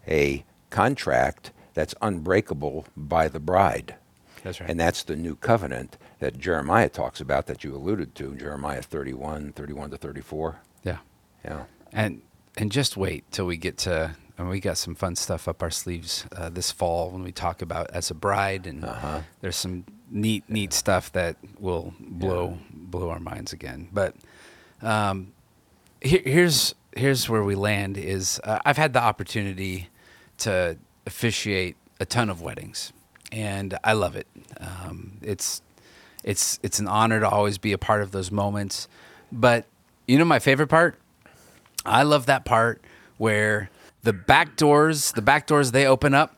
a 0.09 0.45
contract 0.71 1.51
that's 1.75 1.95
unbreakable 2.03 2.87
by 2.97 3.29
the 3.29 3.41
bride. 3.41 3.97
That's 4.43 4.61
right. 4.61 4.71
And 4.71 4.79
that's 4.79 5.03
the 5.03 5.17
new 5.17 5.35
covenant 5.37 5.99
that 6.21 6.39
Jeremiah 6.39 6.89
talks 6.89 7.21
about 7.21 7.47
that 7.47 7.65
you 7.65 7.75
alluded 7.75 8.15
to, 8.17 8.35
Jeremiah 8.37 8.83
31, 8.83 9.53
31 9.53 9.91
to 9.91 9.97
34. 9.97 10.57
yeah. 10.85 10.99
Yeah. 11.45 11.65
And 11.93 12.23
and 12.59 12.73
just 12.73 12.97
wait 12.97 13.31
till 13.31 13.47
we 13.47 13.57
get 13.57 13.77
to. 13.79 14.17
And 14.39 14.49
we 14.51 14.61
got 14.61 14.77
some 14.79 14.95
fun 14.95 15.17
stuff 15.17 15.49
up 15.49 15.63
our 15.63 15.71
sleeves 15.71 16.27
uh, 16.37 16.51
this 16.51 16.71
fall 16.71 17.11
when 17.11 17.23
we 17.23 17.33
talk 17.33 17.63
about 17.63 17.91
as 17.93 18.11
a 18.11 18.15
bride, 18.15 18.67
and 18.67 18.85
Uh-huh. 18.85 19.21
there's 19.41 19.57
some 19.57 19.85
neat, 20.11 20.45
neat 20.49 20.73
stuff 20.75 21.11
that 21.13 21.37
will 21.59 21.95
blow 21.99 22.59
blow 22.71 23.09
our 23.11 23.21
minds 23.21 23.53
again. 23.55 23.89
But 23.93 24.15
um, 24.83 25.33
here, 26.01 26.23
here's 26.25 26.75
here's 26.95 27.29
where 27.29 27.43
we 27.43 27.55
land. 27.55 27.97
Is 27.97 28.41
uh, 28.45 28.61
I've 28.65 28.77
had 28.77 28.93
the 28.93 29.03
opportunity 29.03 29.89
to 30.39 30.77
officiate 31.07 31.77
a 32.01 32.07
ton 32.07 32.31
of 32.31 32.43
weddings, 32.43 32.93
and 33.33 33.79
I 33.85 33.93
love 33.93 34.17
it. 34.17 34.27
Um, 34.61 35.19
it's 35.23 35.63
it's 36.25 36.59
it's 36.63 36.79
an 36.79 36.89
honor 36.89 37.21
to 37.21 37.29
always 37.29 37.59
be 37.59 37.73
a 37.73 37.79
part 37.79 38.03
of 38.03 38.13
those 38.13 38.31
moments. 38.31 38.89
But 39.33 39.67
you 40.07 40.19
know 40.19 40.25
my 40.25 40.39
favorite 40.39 40.69
part? 40.69 40.99
I 41.85 42.03
love 42.03 42.27
that 42.27 42.45
part 42.45 42.83
where 43.17 43.71
the 44.03 44.13
back 44.13 44.57
doors, 44.57 45.13
the 45.13 45.23
back 45.23 45.47
doors 45.47 45.73
they 45.73 45.87
open 45.87 46.15
up 46.15 46.37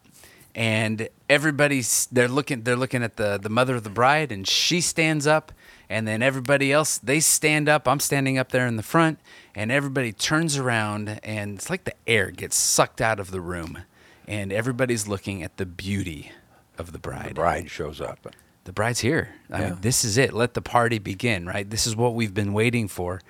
and 0.55 1.09
everybody's 1.29 2.07
they're 2.11 2.29
looking 2.29 2.63
they're 2.63 2.77
looking 2.77 3.03
at 3.03 3.17
the 3.17 3.39
the 3.41 3.49
mother 3.49 3.75
of 3.77 3.85
the 3.85 3.91
bride 3.91 4.33
and 4.33 4.47
she 4.47 4.81
stands 4.81 5.27
up 5.27 5.53
and 5.91 6.07
then 6.07 6.23
everybody 6.23 6.73
else 6.73 6.99
they 6.99 7.21
stand 7.21 7.69
up. 7.69 7.87
I'm 7.89 8.01
standing 8.01 8.39
up 8.39 8.51
there 8.51 8.67
in 8.67 8.77
the 8.77 8.83
front 8.83 9.19
and 9.55 9.71
everybody 9.73 10.13
turns 10.13 10.57
around 10.57 11.21
and 11.23 11.55
it's 11.57 11.71
like 11.71 11.85
the 11.85 11.95
air 12.07 12.31
gets 12.31 12.57
sucked 12.57 13.01
out 13.01 13.19
of 13.21 13.31
the 13.31 13.41
room 13.41 13.79
and 14.27 14.53
everybody's 14.53 15.09
looking 15.09 15.43
at 15.43 15.57
the 15.57 15.67
beauty 15.67 16.33
of 16.77 16.93
the 16.93 16.99
bride 16.99 17.31
The 17.31 17.35
bride 17.35 17.71
shows 17.71 18.01
up. 18.01 18.27
the 18.65 18.73
bride's 18.73 19.01
here. 19.01 19.31
I 19.51 19.61
Yeah. 19.61 19.71
mean, 19.71 19.79
this 19.81 20.05
is 20.05 20.19
it. 20.19 20.33
Let 20.35 20.55
the 20.55 20.63
party 20.63 20.99
begin, 20.99 21.47
right? 21.47 21.69
This 21.69 21.87
is 21.87 21.97
what 21.97 22.15
we've 22.15 22.35
been 22.35 22.53
waiting 22.53 22.87
for. 22.89 23.21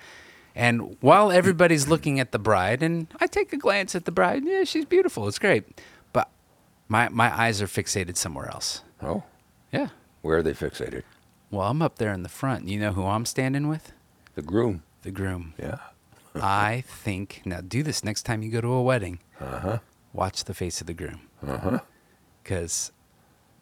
And 0.55 0.97
while 0.99 1.31
everybody's 1.31 1.87
looking 1.87 2.19
at 2.19 2.33
the 2.33 2.39
bride, 2.39 2.83
and 2.83 3.07
I 3.21 3.27
take 3.27 3.53
a 3.53 3.57
glance 3.57 3.95
at 3.95 4.03
the 4.03 4.11
bride, 4.11 4.43
yeah, 4.43 4.65
she's 4.65 4.83
beautiful. 4.83 5.27
It's 5.29 5.39
great. 5.39 5.63
But 6.11 6.29
my, 6.89 7.07
my 7.07 7.33
eyes 7.33 7.61
are 7.61 7.67
fixated 7.67 8.17
somewhere 8.17 8.49
else. 8.49 8.83
Oh, 9.01 9.23
Yeah. 9.71 9.87
where 10.21 10.39
are 10.39 10.43
they 10.43 10.53
fixated? 10.53 11.03
Well, 11.51 11.67
I'm 11.67 11.81
up 11.81 11.97
there 11.97 12.13
in 12.13 12.23
the 12.23 12.29
front. 12.29 12.67
You 12.67 12.79
know 12.79 12.93
who 12.93 13.05
I'm 13.05 13.25
standing 13.25 13.67
with? 13.67 13.91
The 14.35 14.41
groom. 14.41 14.83
The 15.01 15.11
groom. 15.11 15.53
Yeah. 15.57 15.79
I 16.35 16.83
think, 16.85 17.41
now 17.45 17.61
do 17.61 17.81
this 17.83 18.03
next 18.03 18.23
time 18.23 18.43
you 18.43 18.51
go 18.51 18.61
to 18.61 18.67
a 18.71 18.83
wedding. 18.83 19.19
Uh 19.41 19.59
huh. 19.59 19.79
Watch 20.13 20.43
the 20.43 20.53
face 20.53 20.81
of 20.81 20.87
the 20.87 20.93
groom. 20.93 21.21
Uh 21.45 21.57
huh. 21.57 21.79
because 22.43 22.91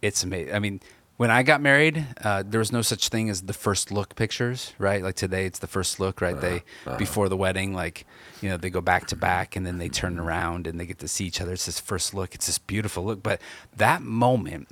it's 0.02 0.24
amazing. 0.24 0.54
I 0.54 0.60
mean, 0.60 0.82
when 1.18 1.32
I 1.32 1.44
got 1.44 1.62
married, 1.62 2.06
uh, 2.24 2.44
there 2.46 2.60
was 2.60 2.72
no 2.72 2.82
such 2.82 3.10
thing 3.10 3.30
as 3.30 3.42
the 3.44 3.54
first 3.54 3.92
look 3.92 4.16
pictures, 4.16 4.74
right? 4.78 5.02
Like 5.02 5.16
today, 5.16 5.46
it's 5.46 5.60
the 5.60 5.68
first 5.68 6.00
look, 6.00 6.22
right? 6.22 6.40
They 6.40 6.64
before 6.98 7.28
the 7.28 7.38
wedding, 7.38 7.74
like 7.74 8.06
you 8.42 8.50
know, 8.50 8.58
they 8.58 8.70
go 8.70 8.82
back 8.82 9.08
to 9.08 9.16
back 9.16 9.56
and 9.56 9.66
then 9.66 9.78
they 9.80 9.90
turn 9.90 10.20
around 10.20 10.68
and 10.68 10.80
they 10.80 10.86
get 10.86 11.00
to 11.00 11.08
see 11.08 11.26
each 11.26 11.42
other. 11.42 11.54
It's 11.54 11.66
this 11.66 11.80
first 11.80 12.14
look. 12.14 12.36
It's 12.36 12.46
this 12.46 12.60
beautiful 12.60 13.04
look. 13.04 13.24
But 13.24 13.42
that 13.76 14.04
moment, 14.04 14.70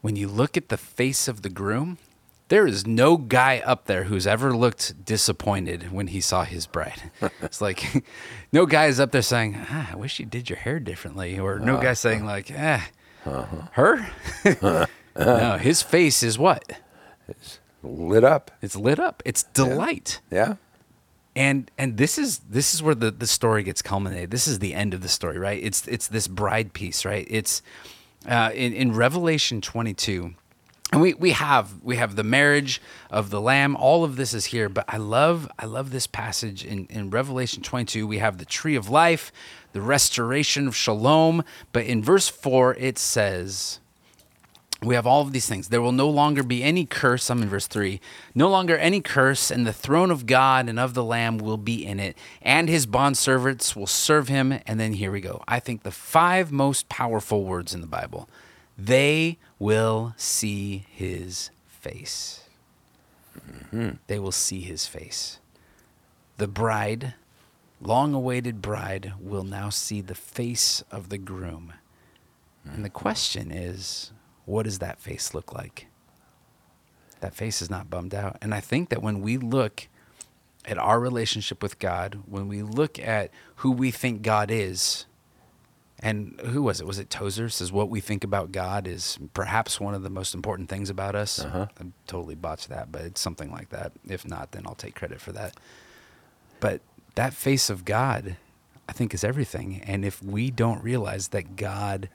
when 0.00 0.16
you 0.16 0.26
look 0.28 0.56
at 0.56 0.68
the 0.70 0.78
face 0.78 1.28
of 1.28 1.42
the 1.42 1.50
groom, 1.50 1.98
there 2.48 2.66
is 2.66 2.86
no 2.86 3.16
guy 3.16 3.62
up 3.64 3.86
there 3.86 4.04
who's 4.04 4.26
ever 4.26 4.54
looked 4.56 5.04
disappointed 5.04 5.92
when 5.92 6.08
he 6.08 6.20
saw 6.20 6.44
his 6.44 6.66
bride. 6.66 7.10
it's 7.42 7.60
like 7.60 8.04
no 8.52 8.66
guy 8.66 8.86
is 8.86 9.00
up 9.00 9.12
there 9.12 9.22
saying, 9.22 9.56
ah, 9.70 9.90
"I 9.92 9.96
wish 9.96 10.20
you 10.20 10.26
did 10.26 10.50
your 10.50 10.58
hair 10.58 10.78
differently," 10.80 11.38
or 11.38 11.58
no 11.58 11.80
guy 11.80 11.94
saying 11.94 12.24
like, 12.24 12.50
"Ah." 12.56 12.88
Her? 13.72 14.06
no, 15.16 15.56
his 15.56 15.80
face 15.80 16.22
is 16.22 16.38
what? 16.38 16.80
It's 17.26 17.58
Lit 17.84 18.24
up. 18.24 18.50
It's 18.62 18.76
lit 18.76 18.98
up. 18.98 19.22
It's 19.26 19.42
delight. 19.42 20.20
Yeah. 20.30 20.54
And 21.36 21.70
and 21.76 21.96
this 21.96 22.16
is 22.16 22.38
this 22.38 22.74
is 22.74 22.82
where 22.82 22.94
the, 22.94 23.10
the 23.10 23.26
story 23.26 23.62
gets 23.62 23.82
culminated. 23.82 24.30
This 24.30 24.46
is 24.46 24.60
the 24.60 24.72
end 24.72 24.94
of 24.94 25.02
the 25.02 25.08
story, 25.08 25.38
right? 25.38 25.62
It's 25.62 25.86
it's 25.88 26.06
this 26.06 26.26
bride 26.26 26.72
piece, 26.72 27.04
right? 27.04 27.26
It's 27.28 27.60
uh, 28.26 28.50
in 28.54 28.72
in 28.72 28.94
Revelation 28.94 29.60
22. 29.60 30.34
And 30.94 31.02
we, 31.02 31.12
we 31.14 31.32
have 31.32 31.82
we 31.82 31.96
have 31.96 32.14
the 32.14 32.22
marriage 32.22 32.80
of 33.10 33.30
the 33.30 33.40
lamb. 33.40 33.74
All 33.74 34.04
of 34.04 34.14
this 34.14 34.32
is 34.32 34.44
here, 34.44 34.68
but 34.68 34.84
I 34.86 34.96
love 34.96 35.50
I 35.58 35.66
love 35.66 35.90
this 35.90 36.06
passage 36.06 36.64
in, 36.64 36.86
in 36.86 37.10
Revelation 37.10 37.64
22. 37.64 38.06
We 38.06 38.18
have 38.18 38.38
the 38.38 38.44
tree 38.44 38.76
of 38.76 38.88
life, 38.88 39.32
the 39.72 39.80
restoration 39.80 40.68
of 40.68 40.76
shalom. 40.76 41.42
But 41.72 41.86
in 41.86 42.00
verse 42.00 42.28
4, 42.28 42.76
it 42.76 42.96
says, 42.96 43.80
we 44.84 44.94
have 44.94 45.04
all 45.04 45.22
of 45.22 45.32
these 45.32 45.48
things. 45.48 45.66
There 45.66 45.82
will 45.82 45.90
no 45.90 46.08
longer 46.08 46.44
be 46.44 46.62
any 46.62 46.86
curse. 46.86 47.28
I'm 47.28 47.42
in 47.42 47.48
verse 47.48 47.66
3. 47.66 48.00
No 48.32 48.48
longer 48.48 48.78
any 48.78 49.00
curse, 49.00 49.50
and 49.50 49.66
the 49.66 49.72
throne 49.72 50.12
of 50.12 50.26
God 50.26 50.68
and 50.68 50.78
of 50.78 50.94
the 50.94 51.02
Lamb 51.02 51.38
will 51.38 51.56
be 51.56 51.84
in 51.84 51.98
it, 51.98 52.16
and 52.40 52.68
his 52.68 52.86
bondservants 52.86 53.74
will 53.74 53.88
serve 53.88 54.28
him. 54.28 54.60
And 54.64 54.78
then 54.78 54.92
here 54.92 55.10
we 55.10 55.20
go. 55.20 55.42
I 55.48 55.58
think 55.58 55.82
the 55.82 55.90
five 55.90 56.52
most 56.52 56.88
powerful 56.88 57.42
words 57.42 57.74
in 57.74 57.80
the 57.80 57.88
Bible 57.88 58.28
they 58.76 59.38
will 59.64 60.12
see 60.18 60.84
his 60.90 61.48
face. 61.66 62.42
Mm-hmm. 63.50 63.92
They 64.08 64.18
will 64.18 64.30
see 64.30 64.60
his 64.60 64.86
face. 64.86 65.38
The 66.36 66.46
bride 66.46 67.14
long 67.80 68.12
awaited 68.12 68.60
bride 68.60 69.14
will 69.18 69.42
now 69.42 69.70
see 69.70 70.02
the 70.02 70.14
face 70.14 70.84
of 70.90 71.08
the 71.08 71.16
groom. 71.16 71.72
And 72.66 72.84
the 72.84 72.90
question 72.90 73.50
is, 73.50 74.12
what 74.44 74.64
does 74.64 74.80
that 74.80 75.00
face 75.00 75.32
look 75.32 75.54
like? 75.54 75.86
That 77.20 77.34
face 77.34 77.62
is 77.62 77.70
not 77.70 77.88
bummed 77.88 78.14
out. 78.14 78.36
And 78.42 78.52
I 78.52 78.60
think 78.60 78.90
that 78.90 79.02
when 79.02 79.22
we 79.22 79.38
look 79.38 79.88
at 80.66 80.76
our 80.76 81.00
relationship 81.00 81.62
with 81.62 81.78
God, 81.78 82.18
when 82.26 82.48
we 82.48 82.60
look 82.60 82.98
at 82.98 83.30
who 83.56 83.70
we 83.70 83.90
think 83.90 84.20
God 84.20 84.50
is, 84.50 85.06
and 86.00 86.40
who 86.46 86.62
was 86.62 86.80
it? 86.80 86.86
Was 86.86 86.98
it 86.98 87.08
Tozer? 87.08 87.48
Says 87.48 87.72
what 87.72 87.88
we 87.88 88.00
think 88.00 88.24
about 88.24 88.52
God 88.52 88.86
is 88.86 89.18
perhaps 89.32 89.80
one 89.80 89.94
of 89.94 90.02
the 90.02 90.10
most 90.10 90.34
important 90.34 90.68
things 90.68 90.90
about 90.90 91.14
us. 91.14 91.44
Uh-huh. 91.44 91.66
I 91.80 91.84
totally 92.06 92.34
botched 92.34 92.68
that, 92.68 92.90
but 92.90 93.02
it's 93.02 93.20
something 93.20 93.50
like 93.50 93.70
that. 93.70 93.92
If 94.08 94.26
not, 94.26 94.52
then 94.52 94.64
I'll 94.66 94.74
take 94.74 94.94
credit 94.94 95.20
for 95.20 95.32
that. 95.32 95.56
But 96.60 96.80
that 97.14 97.32
face 97.32 97.70
of 97.70 97.84
God, 97.84 98.36
I 98.88 98.92
think, 98.92 99.14
is 99.14 99.22
everything. 99.22 99.82
And 99.86 100.04
if 100.04 100.22
we 100.22 100.50
don't 100.50 100.82
realize 100.82 101.28
that 101.28 101.56
God 101.56 102.08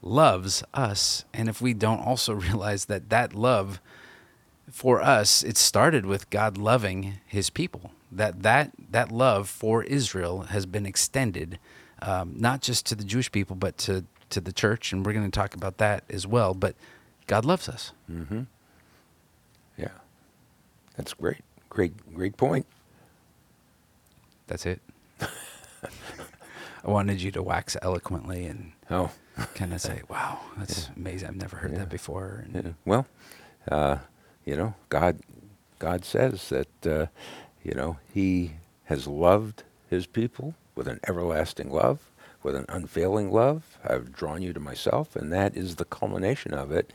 loves 0.00 0.62
us, 0.72 1.24
and 1.34 1.48
if 1.48 1.60
we 1.60 1.74
don't 1.74 2.00
also 2.00 2.32
realize 2.34 2.84
that 2.84 3.10
that 3.10 3.34
love 3.34 3.80
for 4.70 5.00
us, 5.02 5.42
it 5.42 5.56
started 5.56 6.06
with 6.06 6.30
God 6.30 6.56
loving 6.56 7.18
His 7.26 7.50
people. 7.50 7.92
That 8.12 8.42
that 8.42 8.72
that 8.90 9.10
love 9.10 9.48
for 9.48 9.82
Israel 9.82 10.42
has 10.42 10.66
been 10.66 10.86
extended, 10.86 11.58
um, 12.02 12.34
not 12.36 12.60
just 12.60 12.86
to 12.86 12.94
the 12.94 13.04
Jewish 13.04 13.30
people, 13.32 13.56
but 13.56 13.76
to 13.78 14.04
to 14.30 14.40
the 14.40 14.52
church, 14.52 14.92
and 14.92 15.04
we're 15.06 15.14
going 15.14 15.24
to 15.30 15.34
talk 15.34 15.54
about 15.54 15.78
that 15.78 16.04
as 16.10 16.26
well. 16.26 16.52
But 16.54 16.74
God 17.26 17.44
loves 17.44 17.68
us. 17.68 17.92
Yeah. 19.76 19.88
That's 20.96 21.14
great. 21.14 21.38
Great, 21.70 22.14
great 22.14 22.36
point. 22.36 22.66
That's 24.48 24.66
it. 24.66 24.80
I 25.20 26.90
wanted 26.90 27.20
you 27.22 27.30
to 27.32 27.42
wax 27.42 27.76
eloquently 27.82 28.46
and 28.46 28.72
Oh, 28.90 29.10
kind 29.54 29.74
of 29.74 29.80
say, 29.80 30.00
"Wow, 30.08 30.40
that's 30.56 30.88
amazing! 30.96 31.28
I've 31.28 31.36
never 31.36 31.56
heard 31.56 31.76
that 31.76 31.90
before." 31.90 32.44
And 32.46 32.64
yeah. 32.64 32.72
well, 32.86 33.06
uh, 33.70 33.98
you 34.46 34.56
know, 34.56 34.74
God, 34.88 35.18
God 35.78 36.04
says 36.06 36.48
that, 36.48 36.86
uh, 36.86 37.06
you 37.62 37.74
know, 37.74 37.98
He 38.14 38.52
has 38.84 39.06
loved 39.06 39.64
His 39.90 40.06
people 40.06 40.54
with 40.78 40.86
an 40.86 41.00
everlasting 41.08 41.70
love, 41.70 41.98
with 42.44 42.54
an 42.54 42.64
unfailing 42.68 43.32
love. 43.32 43.76
I've 43.84 44.12
drawn 44.12 44.40
you 44.42 44.52
to 44.52 44.60
myself, 44.60 45.16
and 45.16 45.32
that 45.32 45.56
is 45.56 45.74
the 45.74 45.84
culmination 45.84 46.54
of 46.54 46.70
it 46.70 46.92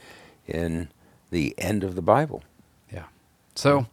in 0.48 0.88
the 1.32 1.54
end 1.58 1.84
of 1.84 1.96
the 1.96 2.02
Bible. 2.02 2.44
Yeah. 2.92 3.04
So, 3.56 3.88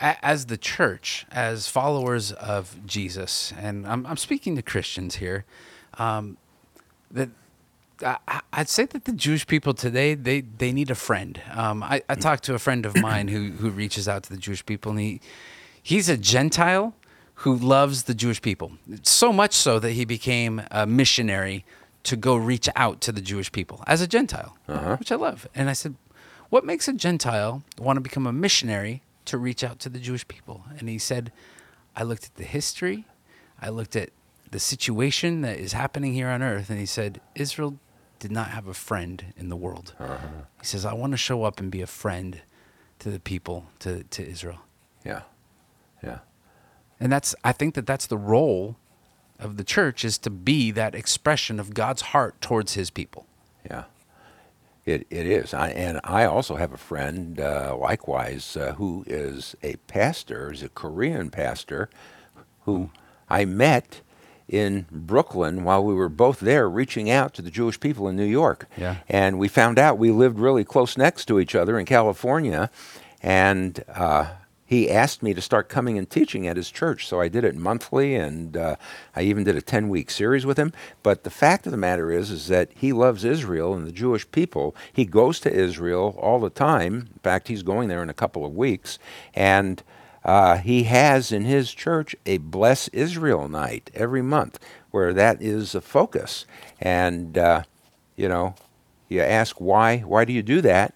as 0.00 0.46
the 0.46 0.56
church, 0.56 1.26
as 1.30 1.68
followers 1.68 2.32
of 2.32 2.86
Jesus, 2.86 3.52
and 3.60 3.86
I'm, 3.86 4.06
I'm 4.06 4.16
speaking 4.16 4.56
to 4.56 4.62
Christians 4.62 5.16
here, 5.16 5.44
um, 5.98 6.38
that 7.10 7.28
I- 8.02 8.40
I'd 8.52 8.68
say 8.70 8.86
that 8.86 9.04
the 9.04 9.12
Jewish 9.12 9.46
people 9.46 9.74
today 9.74 10.14
they 10.14 10.40
they 10.40 10.72
need 10.72 10.90
a 10.90 10.94
friend. 10.94 11.40
Um, 11.52 11.82
I, 11.82 12.00
I 12.08 12.14
talked 12.14 12.44
to 12.44 12.54
a 12.54 12.58
friend 12.58 12.86
of 12.86 12.96
mine 12.96 13.28
who 13.28 13.50
who 13.60 13.68
reaches 13.70 14.08
out 14.08 14.22
to 14.22 14.30
the 14.30 14.36
Jewish 14.38 14.64
people, 14.64 14.92
and 14.92 15.00
he 15.00 15.20
he's 15.82 16.08
a 16.08 16.16
Gentile 16.16 16.94
who 17.42 17.54
loves 17.54 18.04
the 18.04 18.14
Jewish 18.14 18.42
people 18.42 18.72
so 19.02 19.32
much 19.32 19.54
so 19.54 19.78
that 19.78 19.92
he 19.92 20.04
became 20.04 20.62
a 20.70 20.86
missionary 20.86 21.64
to 22.02 22.16
go 22.16 22.34
reach 22.36 22.68
out 22.74 23.00
to 23.02 23.12
the 23.12 23.20
Jewish 23.20 23.52
people 23.52 23.84
as 23.86 24.00
a 24.00 24.06
Gentile, 24.06 24.56
uh-huh. 24.66 24.96
which 24.96 25.12
I 25.12 25.16
love. 25.16 25.46
And 25.54 25.70
I 25.70 25.72
said, 25.72 25.94
"What 26.48 26.64
makes 26.64 26.88
a 26.88 26.92
Gentile 26.92 27.62
want 27.78 27.96
to 27.96 28.00
become 28.00 28.26
a 28.26 28.32
missionary 28.32 29.02
to 29.26 29.38
reach 29.38 29.62
out 29.62 29.78
to 29.80 29.88
the 29.88 30.00
Jewish 30.00 30.26
people?" 30.26 30.64
And 30.78 30.88
he 30.88 30.98
said, 30.98 31.30
"I 31.94 32.02
looked 32.02 32.24
at 32.24 32.34
the 32.34 32.44
history, 32.44 33.04
I 33.60 33.68
looked 33.68 33.94
at 33.94 34.10
the 34.50 34.58
situation 34.58 35.42
that 35.42 35.58
is 35.58 35.72
happening 35.74 36.14
here 36.14 36.28
on 36.28 36.42
earth, 36.42 36.70
and 36.70 36.78
he 36.78 36.86
said 36.86 37.20
Israel 37.34 37.78
did 38.18 38.32
not 38.32 38.48
have 38.48 38.66
a 38.66 38.74
friend 38.74 39.32
in 39.36 39.48
the 39.48 39.56
world. 39.56 39.94
Uh-huh. 40.00 40.16
He 40.60 40.66
says, 40.66 40.84
"I 40.84 40.94
want 40.94 41.12
to 41.12 41.18
show 41.18 41.44
up 41.44 41.60
and 41.60 41.70
be 41.70 41.82
a 41.82 41.86
friend 41.86 42.40
to 42.98 43.10
the 43.10 43.20
people, 43.20 43.66
to 43.80 44.02
to 44.02 44.26
Israel." 44.26 44.60
Yeah, 45.04 45.22
yeah, 46.02 46.18
And 47.00 47.12
that's 47.12 47.34
I 47.44 47.52
think 47.52 47.74
that 47.74 47.86
that's 47.86 48.06
the 48.06 48.18
role 48.18 48.76
of 49.38 49.56
the 49.56 49.64
church 49.64 50.04
is 50.04 50.18
to 50.18 50.30
be 50.30 50.70
that 50.72 50.94
expression 50.94 51.60
of 51.60 51.74
God's 51.74 52.02
heart 52.02 52.40
towards 52.40 52.74
his 52.74 52.90
people. 52.90 53.26
yeah. 53.70 53.84
It 54.84 55.06
it 55.10 55.26
is, 55.26 55.52
I, 55.52 55.68
and 55.68 56.00
I 56.02 56.24
also 56.24 56.56
have 56.56 56.72
a 56.72 56.78
friend, 56.78 57.38
uh, 57.38 57.76
likewise, 57.78 58.56
uh, 58.56 58.72
who 58.78 59.04
is 59.06 59.54
a 59.62 59.76
pastor, 59.86 60.50
is 60.50 60.62
a 60.62 60.70
Korean 60.70 61.28
pastor, 61.28 61.90
who 62.64 62.88
I 63.28 63.44
met 63.44 64.00
in 64.48 64.86
Brooklyn 64.90 65.62
while 65.62 65.84
we 65.84 65.92
were 65.92 66.08
both 66.08 66.40
there, 66.40 66.70
reaching 66.70 67.10
out 67.10 67.34
to 67.34 67.42
the 67.42 67.50
Jewish 67.50 67.78
people 67.78 68.08
in 68.08 68.16
New 68.16 68.24
York. 68.24 68.66
Yeah. 68.78 68.96
And 69.10 69.38
we 69.38 69.46
found 69.46 69.78
out 69.78 69.98
we 69.98 70.10
lived 70.10 70.38
really 70.38 70.64
close 70.64 70.96
next 70.96 71.26
to 71.26 71.38
each 71.38 71.54
other 71.54 71.78
in 71.78 71.84
California, 71.84 72.70
and 73.22 73.84
uh, 73.94 74.28
he 74.68 74.90
asked 74.90 75.22
me 75.22 75.32
to 75.32 75.40
start 75.40 75.70
coming 75.70 75.96
and 75.96 76.10
teaching 76.10 76.46
at 76.46 76.58
his 76.58 76.70
church. 76.70 77.08
So 77.08 77.22
I 77.22 77.28
did 77.28 77.42
it 77.42 77.56
monthly, 77.56 78.14
and 78.14 78.54
uh, 78.54 78.76
I 79.16 79.22
even 79.22 79.42
did 79.42 79.56
a 79.56 79.62
ten-week 79.62 80.10
series 80.10 80.44
with 80.44 80.58
him. 80.58 80.74
But 81.02 81.24
the 81.24 81.30
fact 81.30 81.64
of 81.64 81.72
the 81.72 81.78
matter 81.78 82.12
is, 82.12 82.30
is 82.30 82.48
that 82.48 82.68
he 82.74 82.92
loves 82.92 83.24
Israel 83.24 83.72
and 83.72 83.86
the 83.86 83.92
Jewish 83.92 84.30
people. 84.30 84.76
He 84.92 85.06
goes 85.06 85.40
to 85.40 85.50
Israel 85.50 86.14
all 86.20 86.38
the 86.38 86.50
time. 86.50 87.08
In 87.14 87.20
fact, 87.22 87.48
he's 87.48 87.62
going 87.62 87.88
there 87.88 88.02
in 88.02 88.10
a 88.10 88.14
couple 88.14 88.44
of 88.44 88.54
weeks, 88.54 88.98
and 89.34 89.82
uh, 90.22 90.58
he 90.58 90.82
has 90.82 91.32
in 91.32 91.44
his 91.44 91.72
church 91.72 92.14
a 92.26 92.36
Bless 92.36 92.88
Israel 92.88 93.48
night 93.48 93.90
every 93.94 94.22
month, 94.22 94.58
where 94.90 95.14
that 95.14 95.40
is 95.40 95.74
a 95.74 95.80
focus. 95.80 96.44
And 96.78 97.38
uh, 97.38 97.62
you 98.16 98.28
know, 98.28 98.54
you 99.08 99.22
ask 99.22 99.56
why? 99.60 100.00
Why 100.00 100.26
do 100.26 100.34
you 100.34 100.42
do 100.42 100.60
that? 100.60 100.94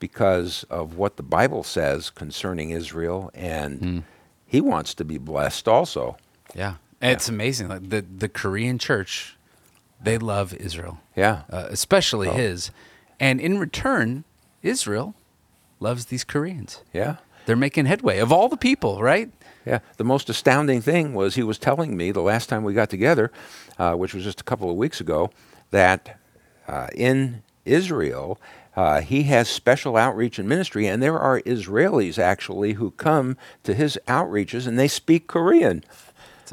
Because 0.00 0.64
of 0.64 0.96
what 0.96 1.16
the 1.16 1.22
Bible 1.22 1.62
says 1.62 2.10
concerning 2.10 2.70
Israel, 2.70 3.30
and 3.34 4.02
he 4.46 4.60
wants 4.60 4.94
to 4.94 5.04
be 5.04 5.18
blessed 5.18 5.68
also. 5.68 6.16
Yeah. 6.54 6.74
And 7.00 7.12
It's 7.12 7.28
amazing. 7.28 7.68
Like 7.68 7.88
the 7.90 8.00
the 8.02 8.28
Korean 8.28 8.78
church, 8.78 9.36
they 10.02 10.18
love 10.18 10.52
Israel. 10.54 10.98
Yeah. 11.14 11.42
Uh, 11.48 11.66
especially 11.70 12.28
Oh. 12.28 12.32
his. 12.32 12.70
And 13.20 13.40
in 13.40 13.58
return, 13.58 14.24
Israel 14.62 15.14
loves 15.78 16.06
these 16.06 16.24
Koreans. 16.24 16.82
Yeah. 16.92 17.16
They're 17.46 17.54
making 17.56 17.86
headway 17.86 18.18
of 18.18 18.32
all 18.32 18.48
the 18.48 18.56
people, 18.56 19.02
right? 19.02 19.30
Yeah, 19.66 19.80
the 19.98 20.04
most 20.04 20.30
astounding 20.30 20.80
thing 20.80 21.12
was 21.14 21.34
he 21.34 21.42
was 21.42 21.58
telling 21.58 21.94
me 21.96 22.12
the 22.12 22.22
last 22.22 22.48
time 22.48 22.64
we 22.64 22.72
got 22.72 22.88
together, 22.88 23.30
uh, 23.78 23.94
which 23.94 24.14
was 24.14 24.24
just 24.24 24.40
a 24.40 24.44
couple 24.44 24.70
of 24.70 24.76
weeks 24.76 25.00
ago, 25.02 25.30
that 25.70 26.18
uh, 26.66 26.88
in 26.94 27.42
Israel 27.66 28.40
uh, 28.76 29.00
he 29.00 29.24
has 29.24 29.48
special 29.48 29.96
outreach 29.96 30.38
and 30.38 30.48
ministry, 30.48 30.86
and 30.86 31.02
there 31.02 31.18
are 31.18 31.40
Israelis 31.42 32.18
actually 32.18 32.74
who 32.74 32.92
come 32.92 33.36
to 33.64 33.74
his 33.74 33.98
outreaches 34.06 34.66
and 34.66 34.78
they 34.78 34.88
speak 34.88 35.26
Korean, 35.26 35.84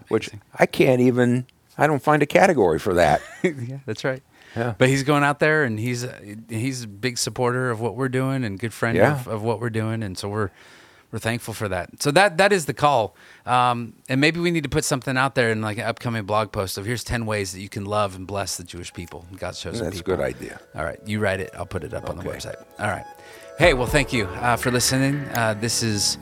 which. 0.10 0.30
I 0.58 0.66
can't 0.66 1.02
even. 1.02 1.46
I 1.78 1.86
don't 1.86 2.02
find 2.02 2.24
a 2.24 2.26
category 2.26 2.80
for 2.80 2.96
that. 2.96 3.22
yeah, 3.44 3.80
that's 3.86 4.04
right. 4.04 4.24
Yeah. 4.56 4.74
But 4.78 4.90
he's 4.90 5.04
going 5.04 5.24
out 5.24 5.40
there 5.40 5.64
and 5.64 5.80
he's 5.80 6.04
a, 6.04 6.20
he's 6.50 6.84
a 6.84 6.88
big 6.88 7.20
supporter 7.20 7.70
of 7.70 7.80
what 7.80 7.96
we're 7.96 8.10
doing 8.10 8.44
and 8.44 8.58
good 8.58 8.74
friend 8.74 8.98
Yeah. 8.98 9.20
of, 9.20 9.28
of 9.28 9.44
what 9.44 9.60
we're 9.60 9.70
doing 9.70 10.02
and 10.02 10.18
so 10.18 10.28
we're 10.30 10.50
we're 11.12 11.20
thankful 11.20 11.54
for 11.54 11.70
that. 11.70 12.02
So 12.02 12.12
that 12.12 12.38
that 12.38 12.52
is 12.52 12.66
the 12.66 12.74
call. 12.74 13.16
Um, 13.46 13.94
and 14.10 14.20
maybe 14.20 14.40
we 14.40 14.52
need 14.52 14.64
to 14.64 14.70
put 14.70 14.84
something 14.84 15.18
out 15.18 15.36
there 15.36 15.50
in 15.52 15.62
like 15.62 15.78
an 15.78 15.86
upcoming 15.86 16.24
blog 16.24 16.52
post 16.52 16.78
of 16.78 16.86
here's 16.86 17.04
10 17.04 17.26
ways 17.26 17.54
that 17.54 17.62
you 17.62 17.70
can 17.70 17.86
love 17.86 18.16
and 18.16 18.28
bless 18.28 18.58
the 18.58 18.64
Jewish 18.64 18.94
people, 18.94 19.26
God's 19.38 19.60
chosen 19.62 19.80
people. 19.80 19.90
That's 19.90 20.00
a 20.02 20.04
good 20.04 20.20
idea. 20.20 20.60
All 20.76 20.84
right, 20.84 21.00
you 21.06 21.20
write 21.20 21.40
it. 21.40 21.52
I'll 21.58 21.66
put 21.66 21.84
it 21.84 21.94
up 21.94 22.10
on 22.10 22.18
the 22.18 22.24
website. 22.24 22.62
All 22.80 22.90
right. 22.90 23.06
Hey, 23.58 23.74
well, 23.74 23.88
thank 23.88 24.14
you 24.14 24.26
uh, 24.26 24.56
for 24.56 24.70
listening. 24.70 25.20
Uh, 25.34 25.56
this 25.56 25.82
has 25.82 26.18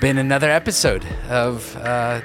been 0.00 0.16
another 0.16 0.50
episode 0.50 1.04
of 1.28 1.76
uh, 1.76 2.20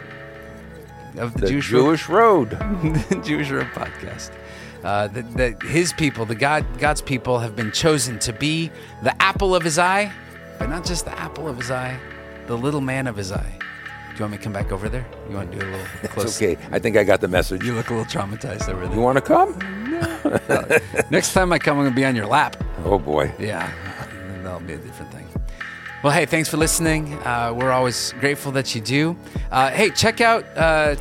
of 1.17 1.33
the, 1.33 1.41
The 1.41 1.47
Jewish, 1.47 1.71
Road- 1.71 1.81
Jewish 1.83 2.09
Road. 2.09 2.49
the 3.09 3.21
Jewish 3.23 3.49
Road 3.49 3.67
podcast. 3.67 4.31
Uh, 4.83 5.07
that, 5.07 5.33
that 5.33 5.63
his 5.63 5.91
people, 5.93 6.25
the 6.25 6.35
God, 6.35 6.63
God's 6.77 7.01
people, 7.01 7.39
have 7.39 7.55
been 7.55 7.71
chosen 7.71 8.19
to 8.19 8.31
be 8.31 8.69
the 9.01 9.19
apple 9.19 9.55
of 9.55 9.63
His 9.63 9.79
eye, 9.79 10.11
but 10.59 10.69
not 10.69 10.85
just 10.85 11.05
the 11.05 11.17
apple 11.19 11.47
of 11.47 11.57
His 11.57 11.71
eye, 11.71 11.99
the 12.47 12.57
little 12.57 12.81
man 12.81 13.07
of 13.07 13.15
His 13.15 13.31
eye. 13.31 13.57
Do 14.09 14.19
you 14.19 14.21
want 14.21 14.31
me 14.31 14.37
to 14.37 14.43
come 14.43 14.53
back 14.53 14.71
over 14.71 14.87
there? 14.87 15.05
You 15.29 15.35
want 15.35 15.51
to 15.51 15.59
do 15.59 15.65
a 15.65 15.67
little 15.69 15.85
It's 16.01 16.13
close? 16.13 16.41
okay. 16.41 16.57
I 16.71 16.79
think 16.79 16.95
I 16.95 17.03
got 17.03 17.19
the 17.19 17.27
message. 17.27 17.63
You 17.65 17.73
look 17.73 17.89
a 17.89 17.93
little 17.95 18.05
traumatized 18.21 18.69
over 18.69 18.85
there. 18.85 18.95
You 18.95 19.01
want 19.01 19.17
to 19.17 19.21
come? 19.21 19.59
No. 19.89 20.79
Next 21.11 21.33
time 21.33 21.51
I 21.51 21.59
come, 21.59 21.77
I'm 21.77 21.83
gonna 21.85 21.95
be 21.95 22.05
on 22.05 22.15
your 22.15 22.25
lap. 22.27 22.55
Oh 22.85 22.97
boy. 22.97 23.33
Yeah, 23.39 23.69
that'll 24.43 24.59
be 24.61 24.73
a 24.73 24.77
different 24.77 25.11
thing. 25.11 25.27
Well, 26.03 26.13
hey, 26.13 26.25
thanks 26.25 26.47
for 26.49 26.57
listening. 26.57 27.13
Uh, 27.25 27.53
we're 27.55 27.71
always 27.71 28.13
grateful 28.19 28.51
that 28.53 28.73
you 28.75 28.79
do. 28.81 29.17
Uh, 29.51 29.71
hey, 29.71 29.89
check 29.89 30.21
out 30.21 30.45
uh, 30.55 30.95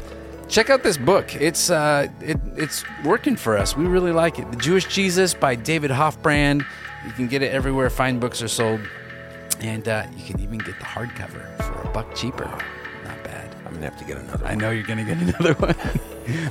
check 0.48 0.70
out 0.70 0.82
this 0.82 0.96
book. 0.96 1.36
It's 1.36 1.70
uh, 1.70 2.08
it, 2.20 2.38
it's 2.56 2.84
working 3.04 3.36
for 3.36 3.56
us. 3.56 3.76
We 3.76 3.84
really 3.86 4.12
like 4.12 4.38
it. 4.40 4.50
The 4.50 4.56
Jewish 4.56 4.86
Jesus 4.86 5.34
by 5.34 5.54
David 5.54 5.90
Hoffbrand. 5.92 6.64
You 7.06 7.12
can 7.12 7.28
get 7.28 7.42
it 7.42 7.52
everywhere 7.52 7.90
fine 7.90 8.18
books 8.18 8.42
are 8.42 8.48
sold, 8.48 8.80
and 9.60 9.86
uh, 9.88 10.06
you 10.16 10.24
can 10.24 10.40
even 10.40 10.58
get 10.58 10.78
the 10.78 10.84
hardcover 10.84 11.56
for 11.62 11.88
a 11.88 11.92
buck 11.92 12.14
cheaper. 12.14 12.44
Not 13.04 13.22
bad. 13.24 13.54
I'm 13.60 13.66
I'm 13.66 13.74
gonna 13.74 13.90
have 13.90 13.98
to 13.98 14.04
get 14.04 14.16
another. 14.18 14.44
one. 14.44 14.52
I 14.52 14.54
know 14.54 14.70
you're 14.70 14.82
going 14.84 15.04
to 15.04 15.14
get 15.14 15.18
another 15.40 15.54
one. 15.54 15.74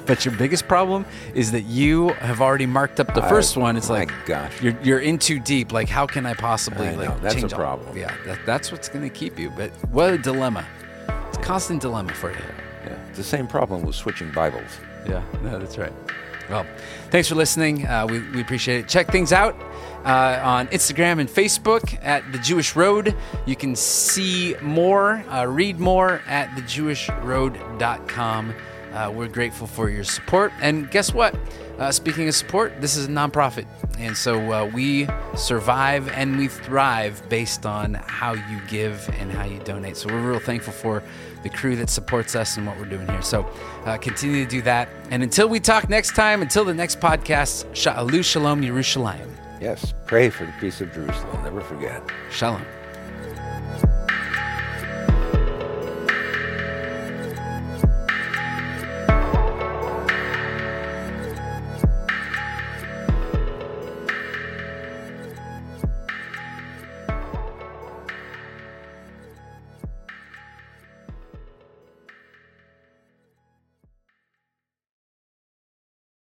but 0.05 0.23
your 0.25 0.35
biggest 0.35 0.67
problem 0.67 1.05
is 1.33 1.51
that 1.51 1.61
you 1.63 2.09
have 2.09 2.41
already 2.41 2.65
marked 2.65 2.99
up 2.99 3.13
the 3.13 3.23
I- 3.23 3.29
first 3.29 3.57
one. 3.57 3.75
It's 3.77 3.89
my 3.89 3.99
like, 3.99 4.11
gosh. 4.25 4.61
you're, 4.61 4.77
you're 4.83 4.99
in 4.99 5.17
too 5.17 5.39
deep. 5.39 5.71
Like, 5.71 5.89
how 5.89 6.05
can 6.05 6.25
I 6.25 6.33
possibly 6.33 6.87
I 6.87 6.95
like 6.95 7.09
know, 7.09 7.19
that's 7.19 7.35
a 7.35 7.39
change 7.39 7.53
all- 7.53 7.59
problem. 7.59 7.97
Yeah, 7.97 8.13
that, 8.25 8.39
that's 8.45 8.71
what's 8.71 8.89
going 8.89 9.03
to 9.03 9.09
keep 9.13 9.39
you. 9.39 9.49
But 9.51 9.71
what 9.91 10.13
a 10.13 10.17
dilemma. 10.17 10.65
It's 11.29 11.37
a 11.37 11.41
constant 11.41 11.81
dilemma 11.81 12.13
for 12.13 12.29
you. 12.31 12.37
Yeah, 12.85 12.97
it's 13.09 13.17
the 13.17 13.23
same 13.23 13.47
problem 13.47 13.83
with 13.83 13.95
switching 13.95 14.31
Bibles. 14.31 14.79
Yeah, 15.07 15.23
no, 15.41 15.57
that's 15.59 15.77
right. 15.77 15.93
Well, 16.49 16.65
thanks 17.09 17.27
for 17.27 17.35
listening. 17.35 17.85
Uh, 17.85 18.07
we, 18.07 18.19
we 18.31 18.41
appreciate 18.41 18.81
it. 18.81 18.87
Check 18.87 19.07
things 19.07 19.31
out 19.31 19.55
uh, 20.05 20.39
on 20.43 20.67
Instagram 20.67 21.19
and 21.19 21.29
Facebook 21.29 21.97
at 22.03 22.29
The 22.31 22.39
Jewish 22.39 22.75
Road. 22.75 23.15
You 23.45 23.55
can 23.55 23.75
see 23.75 24.55
more, 24.61 25.23
uh, 25.29 25.45
read 25.45 25.79
more 25.79 26.21
at 26.27 26.49
thejewishroad.com. 26.49 28.55
Uh, 28.91 29.11
we're 29.15 29.27
grateful 29.27 29.67
for 29.67 29.89
your 29.89 30.03
support. 30.03 30.51
And 30.61 30.89
guess 30.91 31.13
what? 31.13 31.35
Uh, 31.79 31.91
speaking 31.91 32.27
of 32.27 32.35
support, 32.35 32.79
this 32.79 32.95
is 32.95 33.05
a 33.05 33.09
nonprofit. 33.09 33.65
And 33.97 34.15
so 34.15 34.51
uh, 34.51 34.65
we 34.73 35.07
survive 35.35 36.07
and 36.09 36.37
we 36.37 36.47
thrive 36.47 37.21
based 37.29 37.65
on 37.65 37.95
how 37.95 38.33
you 38.33 38.59
give 38.67 39.09
and 39.19 39.31
how 39.31 39.45
you 39.45 39.59
donate. 39.59 39.97
So 39.97 40.09
we're 40.09 40.31
real 40.31 40.39
thankful 40.39 40.73
for 40.73 41.03
the 41.41 41.49
crew 41.49 41.75
that 41.77 41.89
supports 41.89 42.35
us 42.35 42.57
and 42.57 42.65
what 42.65 42.77
we're 42.77 42.85
doing 42.85 43.07
here. 43.07 43.21
So 43.21 43.47
uh, 43.85 43.97
continue 43.97 44.43
to 44.43 44.49
do 44.49 44.61
that. 44.63 44.89
And 45.09 45.23
until 45.23 45.49
we 45.49 45.59
talk 45.59 45.89
next 45.89 46.15
time, 46.15 46.41
until 46.41 46.65
the 46.65 46.73
next 46.73 46.99
podcast, 46.99 47.65
Sha'alu 47.71 48.23
Shalom 48.23 48.61
Yerushalayim. 48.61 49.29
Yes, 49.59 49.93
pray 50.05 50.29
for 50.29 50.45
the 50.45 50.53
peace 50.59 50.81
of 50.81 50.93
Jerusalem. 50.93 51.43
Never 51.43 51.61
forget. 51.61 52.03
Shalom. 52.29 52.65